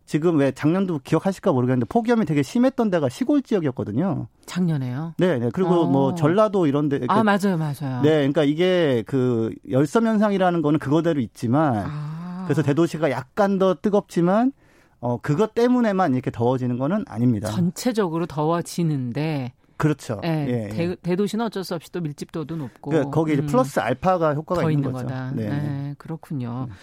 [0.04, 4.26] 지금 왜 작년도 기억하실까 모르겠는데 폭염이 되게 심했던 데가 시골 지역이었거든요.
[4.44, 5.14] 작년에요?
[5.16, 5.48] 네, 네.
[5.50, 5.86] 그리고 어.
[5.86, 7.00] 뭐 전라도 이런 데.
[7.08, 8.02] 아, 맞아요, 맞아요.
[8.02, 12.44] 네, 그러니까 이게 그 열섬 현상이라는 거는 그거대로 있지만 아.
[12.44, 14.52] 그래서 대도시가 약간 더 뜨겁지만
[15.00, 17.48] 어, 그것 때문에만 이렇게 더워지는 거는 아닙니다.
[17.50, 19.52] 전체적으로 더워지는데.
[19.76, 20.18] 그렇죠.
[20.22, 20.96] 네, 예, 대, 예.
[20.96, 22.90] 대 도시는 어쩔 수 없이 또 밀집도도 높고.
[22.90, 23.46] 그러니까 거기 음.
[23.46, 25.06] 플러스 알파가 효과가 있는, 있는, 거죠.
[25.06, 25.30] 거다.
[25.36, 25.48] 네.
[25.48, 26.66] 네, 그렇군요.
[26.68, 26.74] 음.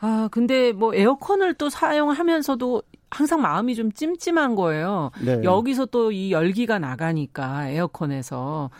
[0.00, 5.10] 아, 근데 뭐 에어컨을 또 사용하면서도 항상 마음이 좀 찜찜한 거예요.
[5.22, 5.42] 네.
[5.44, 8.70] 여기서 또 이 열기가 나가니까 에어컨에서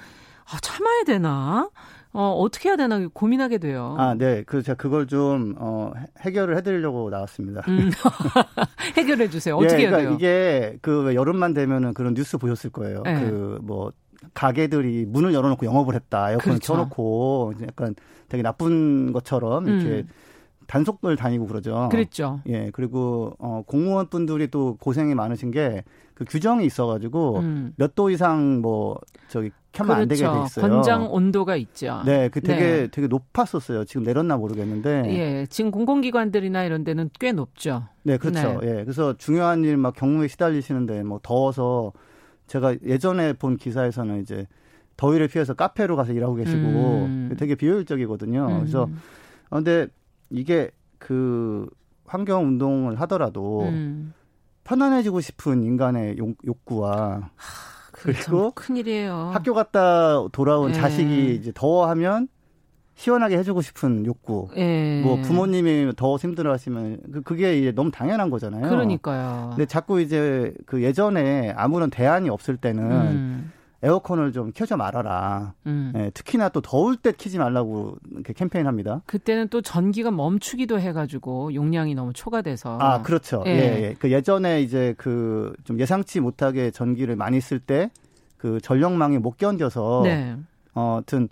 [0.51, 1.69] 아, 참아야 되나?
[2.15, 3.97] 어, 어떻게 해야 되나 고민하게 돼요.
[3.99, 4.43] 아, 네.
[4.45, 7.63] 그 제가 그걸 좀 어, 해결을 해드리려고 나왔습니다.
[7.69, 7.91] 음.
[8.97, 9.57] 해결해 주세요.
[9.57, 10.17] 어떻게 예, 그러니까 해야 돼요?
[10.17, 13.03] 이게 그 여름만 되면은 그런 뉴스 보셨을 거예요.
[13.03, 13.31] 네.
[13.31, 13.93] 그뭐
[14.35, 16.31] 가게들이 문을 열어놓고 영업을 했다.
[16.33, 16.75] 에어컨을 그렇죠.
[16.75, 17.95] 켜놓고 약간
[18.29, 20.09] 되게 나쁜 것처럼 이렇게 음.
[20.67, 21.89] 단속을 다니고 그러죠.
[21.91, 22.41] 그랬죠.
[22.47, 25.83] 예, 그리고 어 공무원 분들이 또 고생이 많으신 게
[26.15, 27.73] 그 규정이 있어가지고 음.
[27.77, 28.99] 몇도 이상 뭐
[29.29, 30.03] 저기 켜면 그렇죠.
[30.03, 30.45] 안 되게 돼 그렇죠.
[30.47, 30.69] 있어요.
[30.71, 32.03] 권장 온도가 있죠.
[32.05, 32.89] 네, 그 되게 네.
[32.89, 33.85] 되게 높았었어요.
[33.87, 35.05] 지금 내렸나 모르겠는데.
[35.09, 37.89] 예, 지금 공공기관들이나 이런 데는 꽤 높죠.
[38.03, 38.61] 네, 그렇죠.
[38.61, 38.69] 네.
[38.69, 41.93] 예, 그래서 중요한 일 막 경무에 시달리시는데 뭐 더워서
[42.47, 44.47] 제가 예전에 본 기사에서는 이제
[44.99, 47.35] 더위를 피해서 카페로 가서 일하고 계시고 음.
[47.39, 48.47] 되게 비효율적이거든요.
[48.51, 48.59] 음.
[48.61, 48.83] 그래서
[49.49, 49.87] 어, 근데
[50.29, 51.67] 이게 그
[52.05, 54.13] 환경 운동을 하더라도 음.
[54.65, 57.31] 편안해지고 싶은 인간의 욕구와
[57.93, 59.31] 그리고 큰일이에요.
[59.33, 60.79] 학교 갔다 돌아온 네.
[60.79, 62.29] 자식이 이제 더워하면
[62.95, 64.49] 시원하게 해주고 싶은 욕구.
[64.55, 65.03] 네.
[65.03, 68.69] 뭐 부모님이 더워 힘들어하시면 그, 그게 이제 너무 당연한 거잖아요.
[68.69, 69.51] 그러니까요.
[69.51, 73.53] 근데 자꾸 이제 그 예전에 아무런 대안이 없을 때는 음.
[73.83, 75.55] 에어컨을 좀 켜지 말아라.
[75.67, 75.93] 음.
[75.97, 79.03] 예, 특히나 또 더울 때 키지 말라고 이렇게 캠페인합니다.
[79.07, 82.79] 그때는 또 전기가 멈추기도 해가지고 용량이 너무 초과돼서.
[82.81, 83.43] 아 그렇죠.
[83.47, 83.83] 예, 예.
[83.83, 83.95] 예.
[83.99, 87.91] 그 예전에 이제 그 좀 예상치 못하게 전기를 많이 쓸 때
[88.39, 90.01] 그 전력망이 못 견뎌서.
[90.03, 90.37] 네.
[90.75, 91.29] 어, 하여튼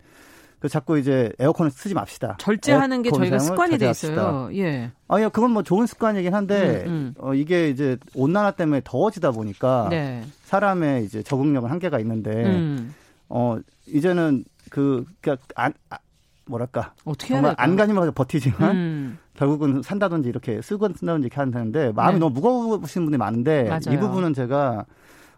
[0.60, 2.36] 그 자꾸 이제 에어컨을 쓰지 맙시다.
[2.38, 4.50] 절제하는 게 저희가 습관이 돼 있어요.
[4.52, 4.92] 예.
[5.08, 7.14] 아니 그건 뭐 좋은 습관이긴 한데 음, 음.
[7.18, 10.22] 어 이게 이제 온난화 때문에 더워지다 보니까 네.
[10.44, 12.94] 사람의 이제 적응력은 한계가 있는데 음.
[13.30, 15.96] 어 이제는 그 그러니까 안 아,
[16.44, 19.18] 뭐랄까 어떻게 정말 안간힘을 버티지만 음.
[19.34, 22.20] 결국은 산다든지 이렇게 쓰고 쓴다든지 이렇게 하는데 마음이 네.
[22.20, 23.92] 너무 무거우신 분이 많은데 맞아요.
[23.92, 24.84] 이 부분은 제가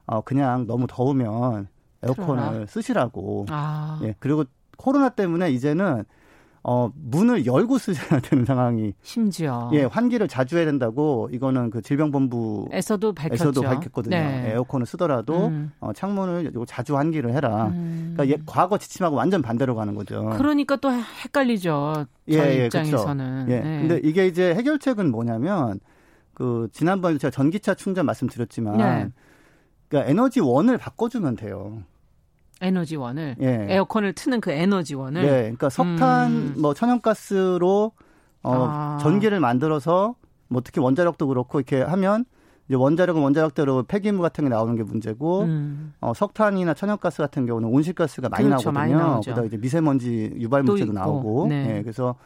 [0.07, 1.69] 어 그냥 너무 더우면
[2.03, 2.67] 에어컨을 그러나?
[2.67, 3.47] 쓰시라고.
[3.51, 4.01] 아.
[4.03, 4.45] 예 그리고
[4.77, 6.05] 코로나 때문에 이제는
[6.65, 13.13] 어, 문을 열고 쓰셔야 되는 상황이 심지어 예 환기를 자주 해야 된다고 이거는 그 질병본부에서도
[13.15, 13.63] 밝혔죠.
[13.63, 14.17] 밝혔거든요.
[14.17, 14.53] 네.
[14.53, 15.73] 에어컨을 쓰더라도 음.
[15.81, 17.67] 어, 창문을 자주 환기를 해라.
[17.67, 18.15] 음.
[18.15, 20.31] 그러니까 예, 과거 지침하고 완전 반대로 가는 거죠.
[20.37, 22.07] 그러니까 또 헷갈리죠.
[22.31, 23.47] 예, 예, 입장에서는.
[23.49, 23.61] 예.
[23.61, 23.81] 네.
[23.81, 25.81] 근데 이게 이제 해결책은 뭐냐면
[26.33, 29.09] 그 지난번에 제가 전기차 충전 말씀드렸지만 네.
[29.89, 31.83] 그러니까 에너지 원을 바꿔 주면 돼요.
[32.63, 33.67] 에너지원을 예.
[33.69, 36.55] 에어컨을 트는 그 에너지원을 네, 그러니까 석탄 음.
[36.59, 37.93] 뭐 천연가스로
[38.45, 38.99] 어 아.
[39.01, 40.15] 전기를 만들어서
[40.49, 42.25] 뭐 특히 원자력도 그렇고 이렇게 하면
[42.69, 45.93] 이제 원자력은 원자력대로 폐기물 같은 게 나오는 게 문제고 음.
[46.01, 48.99] 어 석탄이나 천연가스 같은 경우는 온실가스가 많이 그렇죠, 나오거든요.
[48.99, 51.77] 많이 그다음 이제 미세먼지 유발 물질도 나오고 네.
[51.77, 52.17] 예, 그래서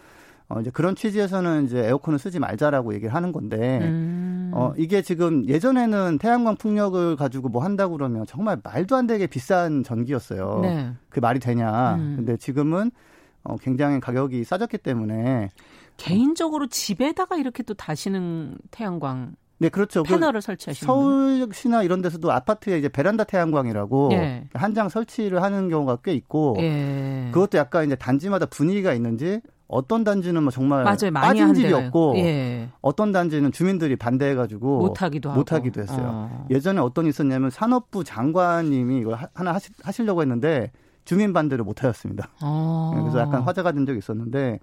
[0.48, 4.25] 어, 이제 그런 취지에서는 이제 에어컨을 쓰지 말자라고 얘기를 하는 건데, 음.
[4.54, 9.82] 어, 이게 지금 예전에는 태양광 풍력을 가지고 뭐 한다고 그러면 정말 말도 안 되게 비싼
[9.82, 10.60] 전기였어요.
[10.62, 10.92] 네.
[11.08, 11.96] 그 말이 되냐.
[11.96, 12.14] 음.
[12.16, 12.90] 근데 지금은
[13.42, 15.50] 어, 굉장히 가격이 싸졌기 때문에.
[15.96, 20.02] 개인적으로 집에다가 이렇게 또 다시는 태양광 네, 그렇죠.
[20.02, 24.48] 그 패널을 그 설치하시는 서울시나 이런 데서도 아파트에 이제 베란다 태양광이라고 예.
[24.52, 27.30] 한장 설치를 하는 경우가 꽤 있고 예.
[27.32, 32.68] 그것도 약간 이제 단지마다 분위기가 있는지 어떤 단지는 뭐 정말 맞아요, 빠진 집이 없고 예.
[32.80, 36.10] 어떤 단지는 주민들이 반대해가지고 못하기도 하고 못하기도 했어요.
[36.30, 36.46] 어.
[36.50, 40.70] 예전에 어떤 있었냐면 산업부 장관님이 이걸 하나 하시, 하시려고 했는데
[41.04, 42.28] 주민 반대를 못하였습니다.
[42.42, 42.92] 어.
[43.00, 44.60] 그래서 약간 화제가 된 적이 있었는데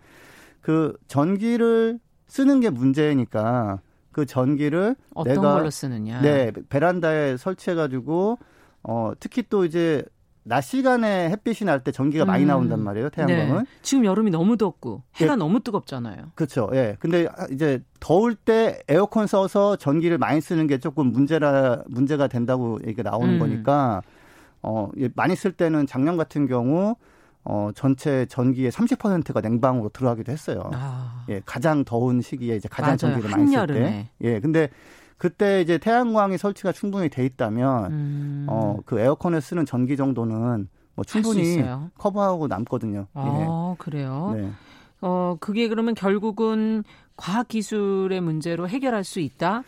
[0.61, 3.81] 그 전기를 쓰는 게 문제니까
[4.13, 6.21] 그 전기를 어떤 내가 걸로 쓰느냐.
[6.21, 8.37] 네 베란다에 설치해가지고
[8.83, 10.03] 어 특히 또 이제
[10.45, 12.27] 낮 시간에 햇빛이 날 때 전기가 음.
[12.27, 13.09] 많이 나온단 말이에요.
[13.09, 13.57] 태양광은.
[13.59, 13.65] 네.
[13.81, 15.35] 지금 여름이 너무 덥고 해가 예.
[15.35, 16.31] 너무 뜨겁잖아요.
[16.35, 16.69] 그렇죠.
[16.73, 16.95] 예.
[16.99, 23.09] 근데 이제 더울 때 에어컨 써서 전기를 많이 쓰는 게 조금 문제라 문제가 된다고 얘기가
[23.09, 23.39] 나오는 음.
[23.39, 24.01] 거니까
[24.61, 26.95] 어 많이 쓸 때는 작년 같은 경우
[27.45, 30.69] 어 전체 전기의 30%가 냉방으로 들어가기도 했어요.
[30.73, 31.25] 아.
[31.29, 31.41] 예.
[31.45, 32.97] 가장 더운 시기에 이제 가장 맞아요.
[32.97, 34.09] 전기를 많이 쓸 때.
[34.21, 34.39] 예.
[34.39, 34.69] 근데
[35.17, 38.45] 그때 이제 태양광이 설치가 충분히 돼 있다면 음.
[38.47, 41.63] 어그 에어컨에 쓰는 전기 정도는 뭐 충분히
[41.97, 43.07] 커버하고 남거든요.
[43.13, 43.75] 아, 예.
[43.83, 44.33] 그래요?
[44.35, 44.51] 네.
[45.01, 46.83] 어, 그게 그러면 결국은
[47.17, 49.63] 과학 기술의 문제로 해결할 수 있다?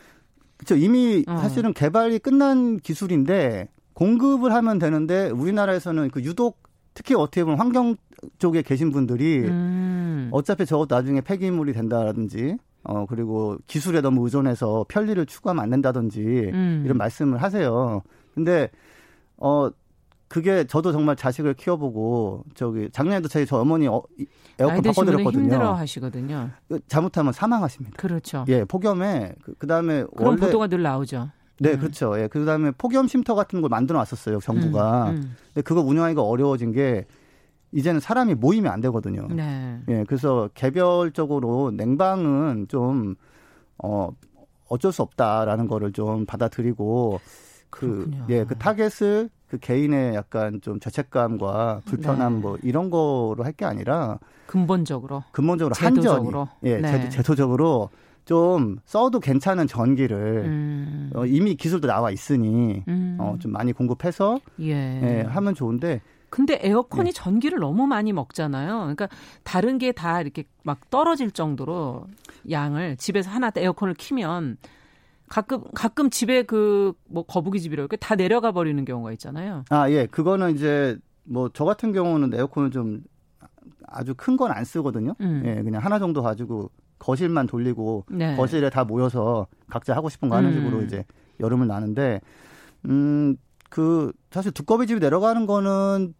[0.57, 0.75] 그렇죠.
[0.75, 1.37] 이미 어.
[1.37, 7.95] 사실은 개발이 끝난 기술인데 공급을 하면 되는데 우리나라에서는 그 유독 특히 어떻게 보면 환경
[8.37, 10.29] 쪽에 계신 분들이 음.
[10.31, 16.21] 어차피 저것 나중에 폐기물이 된다든지 어, 그리고 기술에 너무 의존해서 편리를 추구하면 안 된다든지
[16.53, 16.83] 음.
[16.85, 18.01] 이런 말씀을 하세요.
[18.33, 18.69] 근데,
[19.37, 19.69] 어,
[20.27, 24.01] 그게 저도 정말 자식을 키워보고 저기 작년에도 저희 저 어머니 어,
[24.59, 25.43] 에어컨 바꿔드렸거든요.
[25.43, 26.49] 힘들어 하시거든요.
[26.67, 27.95] 그 잘못하면 사망하십니다.
[27.97, 28.45] 그렇죠.
[28.47, 31.29] 예, 폭염에 그, 다음에 그런 원래 보도가 늘 나오죠.
[31.59, 31.79] 네, 음.
[31.79, 32.19] 그렇죠.
[32.19, 35.11] 예, 그 다음에 폭염 쉼터 같은 걸 만들어 놨었어요, 정부가.
[35.11, 35.35] 음, 음.
[35.53, 37.05] 근데 그거 운영하기가 어려워진 게
[37.75, 39.27] 이제는 사람이 모이면 안 되거든요.
[39.29, 39.79] 네.
[39.89, 43.15] 예, 그래서 개별적으로 냉방은 좀,
[43.83, 44.09] 어,
[44.69, 47.19] 어쩔 수 없다라는 거를 좀 받아들이고,
[47.69, 48.09] 그.
[48.29, 52.39] 예, 그 타겟을 그 개인의 약간 좀 죄책감과 불편함 네.
[52.39, 54.17] 뭐 이런 거로 할 게 아니라
[54.47, 56.47] 근본적으로 근본적으로 제도적으로.
[56.61, 57.09] 한전이 예, 네.
[57.09, 57.89] 제도, 적으로
[58.23, 61.11] 좀 써도 괜찮은 전기를 음.
[61.13, 63.17] 어, 이미 기술도 나와 있으니 음.
[63.19, 64.71] 어, 좀 많이 공급해서 예.
[64.71, 66.01] 예, 하면 좋은데
[66.35, 67.11] 근데 에어컨이 네.
[67.13, 68.79] 전기를 너무 많이 먹잖아요.
[68.79, 69.07] 그러니까
[69.43, 72.07] 다른 게 다 이렇게 막 떨어질 정도로
[72.49, 74.57] 양을 집에서 하나 에어컨을 키면
[75.29, 79.63] 가끔 가끔 집에 그 뭐 거북이 집이라고 이렇게 다 내려가 버리는 경우가 있잖아요.
[79.69, 80.05] 아, 예.
[80.07, 83.01] 그거는 이제 뭐 저 같은 경우는 에어컨을 좀
[83.87, 85.15] 아주 큰 건 안 쓰거든요.
[85.21, 85.41] 음.
[85.45, 86.69] 예, 그냥 하나 정도 가지고
[86.99, 88.35] 거실만 돌리고 네.
[88.35, 90.53] 거실에 다 모여서 각자 하고 싶은 거 하는 음.
[90.55, 91.05] 식으로 이제
[91.39, 92.19] 여름을 나는데
[92.89, 93.37] 음,
[93.75, 96.13] 그 사실 두꺼비 집이 내려가는 거는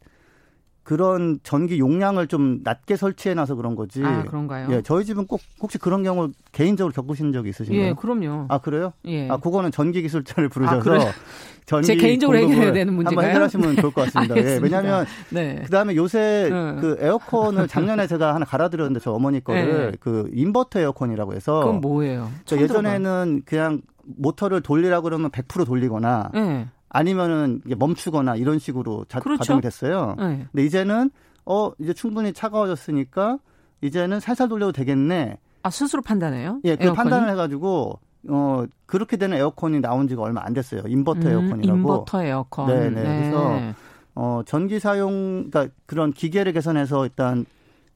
[0.83, 4.03] 그런 전기 용량을 좀 낮게 설치해 놔서 그런 거지.
[4.03, 4.67] 아 그런가요?
[4.71, 7.81] 예, 저희 집은 꼭 혹시 그런 경우 개인적으로 겪으신 적이 있으신가요?
[7.81, 8.47] 예, 그럼요.
[8.49, 8.91] 아 그래요?
[9.05, 9.29] 예.
[9.29, 11.11] 아 그거는 전기 기술자를 부르셔서 아,
[11.65, 13.19] 전기 제 개인적으로 해결해야 되는 문제가요?
[13.19, 14.35] 한번 해결하시면 좋을 것 같습니다.
[14.35, 15.61] 예, 왜냐하면 네.
[15.63, 16.79] 그다음에 요새 음.
[16.81, 19.97] 그 에어컨을 작년에 제가 하나 갈아드렸는데 저 어머니 거를 네.
[20.01, 22.29] 그 인버터 에어컨이라고 해서 그건 뭐예요?
[22.43, 26.67] 저 예전에는 그냥 모터를 돌리라 그러면 100% 돌리거나 네.
[26.89, 29.39] 아니면은 멈추거나 이런 식으로 자, 그렇죠.
[29.39, 30.15] 가동이 됐어요.
[30.17, 30.47] 네.
[30.51, 31.11] 근데 이제는
[31.45, 33.39] 어 이제 충분히 차가워졌으니까
[33.81, 35.38] 이제는 살살 돌려도 되겠네.
[35.63, 36.61] 아 스스로 판단해요?
[36.63, 40.83] 예, 그 판단을 해가지고 어 그렇게 되는 에어컨이 나온 지가 얼마 안 됐어요.
[40.88, 41.77] 인버터 음, 에어컨이라고.
[41.77, 42.67] 인버터 에어컨.
[42.67, 42.89] 네네.
[42.89, 43.19] 네.
[43.19, 43.73] 그래서
[44.15, 47.45] 어, 전기 사용, 그러니까 그런 기계를 개선해서 일단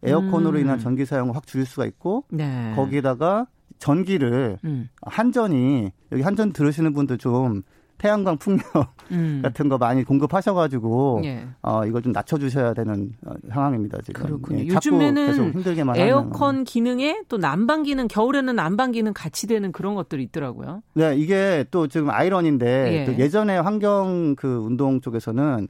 [0.04, 0.64] 에어컨으로 음.
[0.64, 2.74] 인한 전기 사용을 확 줄일 수가 있고 네.
[2.76, 3.48] 거기다가
[3.80, 4.90] 전기를 음.
[5.02, 7.64] 한전이 여기 한전 들으시는 분들 좀
[8.00, 8.64] 태양광 풍력
[9.12, 9.41] 음.
[9.43, 11.45] 같은 거 많이 공급하셔가지고 예.
[11.62, 14.26] 어 이걸 좀 낮춰주셔야 되는 어, 상황입니다 지금.
[14.26, 14.64] 그렇군요.
[14.64, 16.64] 예, 요즘에는 힘들게만 에어컨 하면.
[16.64, 20.82] 기능에 또 난방 기능, 겨울에는 난방 기능 같이 되는 그런 것들이 있더라고요.
[20.93, 23.06] 네, 이게 또 지금 아이러니인데 예.
[23.06, 25.68] 또 예전에 환경 그 운동 쪽에서는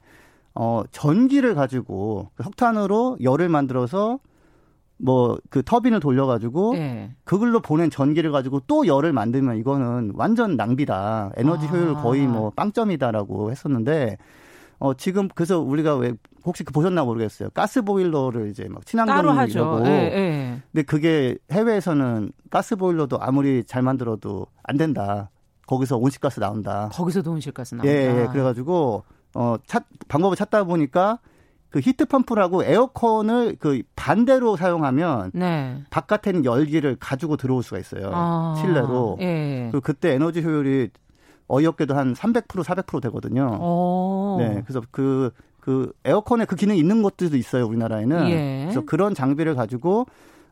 [0.54, 4.20] 어 전기를 가지고 석탄으로 열을 만들어서
[5.00, 7.12] 뭐 그 터빈을 돌려가지고 네.
[7.24, 11.32] 그걸로 보낸 전기를 가지고 또 열을 만들면 이거는 완전 낭비다.
[11.38, 11.70] 에너지 아.
[11.70, 14.18] 효율 거의 뭐 빵점이다라고 했었는데
[14.80, 16.14] 어 지금 그래서 우리가 왜
[16.46, 17.50] 혹시 그 보셨나 모르겠어요.
[17.52, 19.86] 가스 보일러를 이제 막 친환경이라고.
[19.88, 20.62] 예, 예.
[20.72, 25.30] 근데 그게 해외에서는 가스 보일러도 아무리 잘 만들어도 안 된다.
[25.68, 26.90] 거기서 온실가스 나온다.
[26.94, 27.92] 거기서도 온실가스 나온다.
[27.92, 28.28] 예, 예.
[28.32, 29.04] 그래가지고
[29.36, 31.20] 어 찾, 방법을 찾다 보니까
[31.70, 35.84] 그 히트 펌프라고 에어컨을 그 반대로 사용하면 네.
[35.90, 38.10] 바깥에 는 열기를 가지고 들어올 수가 있어요.
[38.12, 39.18] 아, 실내로.
[39.22, 39.70] 예.
[39.72, 40.90] 그 그때 에너지 효율이
[41.48, 43.58] 어이없게도 한 300% 400% 되거든요.
[43.60, 44.38] 오.
[44.40, 44.62] 네.
[44.66, 48.30] 그래서 그, 그 에어컨에 그 기능이 있는 것들도 있어요, 우리나라에는.
[48.30, 48.62] 예.
[48.66, 50.06] 그래서 그런 장비를 가지고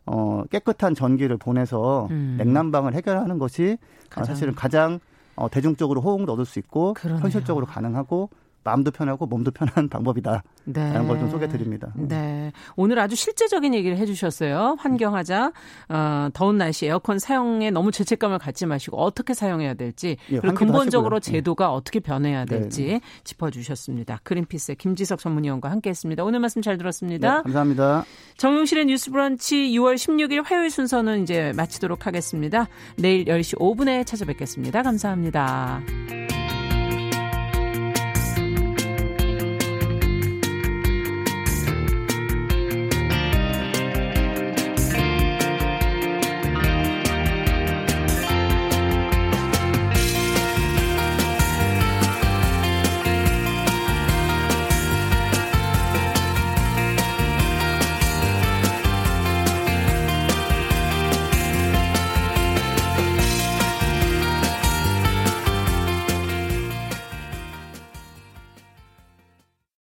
[0.06, 2.36] 어, 깨끗한 전기를 보내서 음.
[2.38, 3.78] 냉난방을 해결하는 것이
[4.10, 4.26] 가장.
[4.34, 5.00] 사실은 가장
[5.36, 7.22] 어, 대중적으로 호응도 얻을 수 있고 그러네요.
[7.22, 8.30] 현실적으로 가능하고
[8.68, 10.44] 마음도 편하고 몸도 편한 방법이다.
[10.66, 10.92] 네.
[10.94, 11.94] 라는 걸좀 소개해 드립니다.
[11.96, 12.52] 네.
[12.76, 14.76] 오늘 아주 실제적인 얘기를 해 주셨어요.
[14.80, 15.54] 환경하자,
[15.88, 21.16] 어, 더운 날씨 에어컨 사용에 너무 죄책감을 갖지 마시고 어떻게 사용해야 될지, 예, 그리고 근본적으로
[21.16, 21.36] 하시고요.
[21.36, 21.40] 예.
[21.40, 21.74] 제도가 네.
[21.74, 23.02] 어떻게 변해야 될지 네.
[23.24, 24.20] 짚어 주셨습니다.
[24.24, 26.26] 그린피스의 김지석 전문위원과 함께 했습니다.
[26.26, 27.38] 오늘 말씀 잘 들었습니다.
[27.38, 28.04] 네, 감사합니다.
[28.36, 32.68] 정용실의 뉴스 브런치 6월 16일 화요일 순서는 이제 마치도록 하겠습니다.
[32.98, 34.84] 내일 10시 5분에 찾아뵙겠습니다.
[34.84, 35.82] 감사합니다.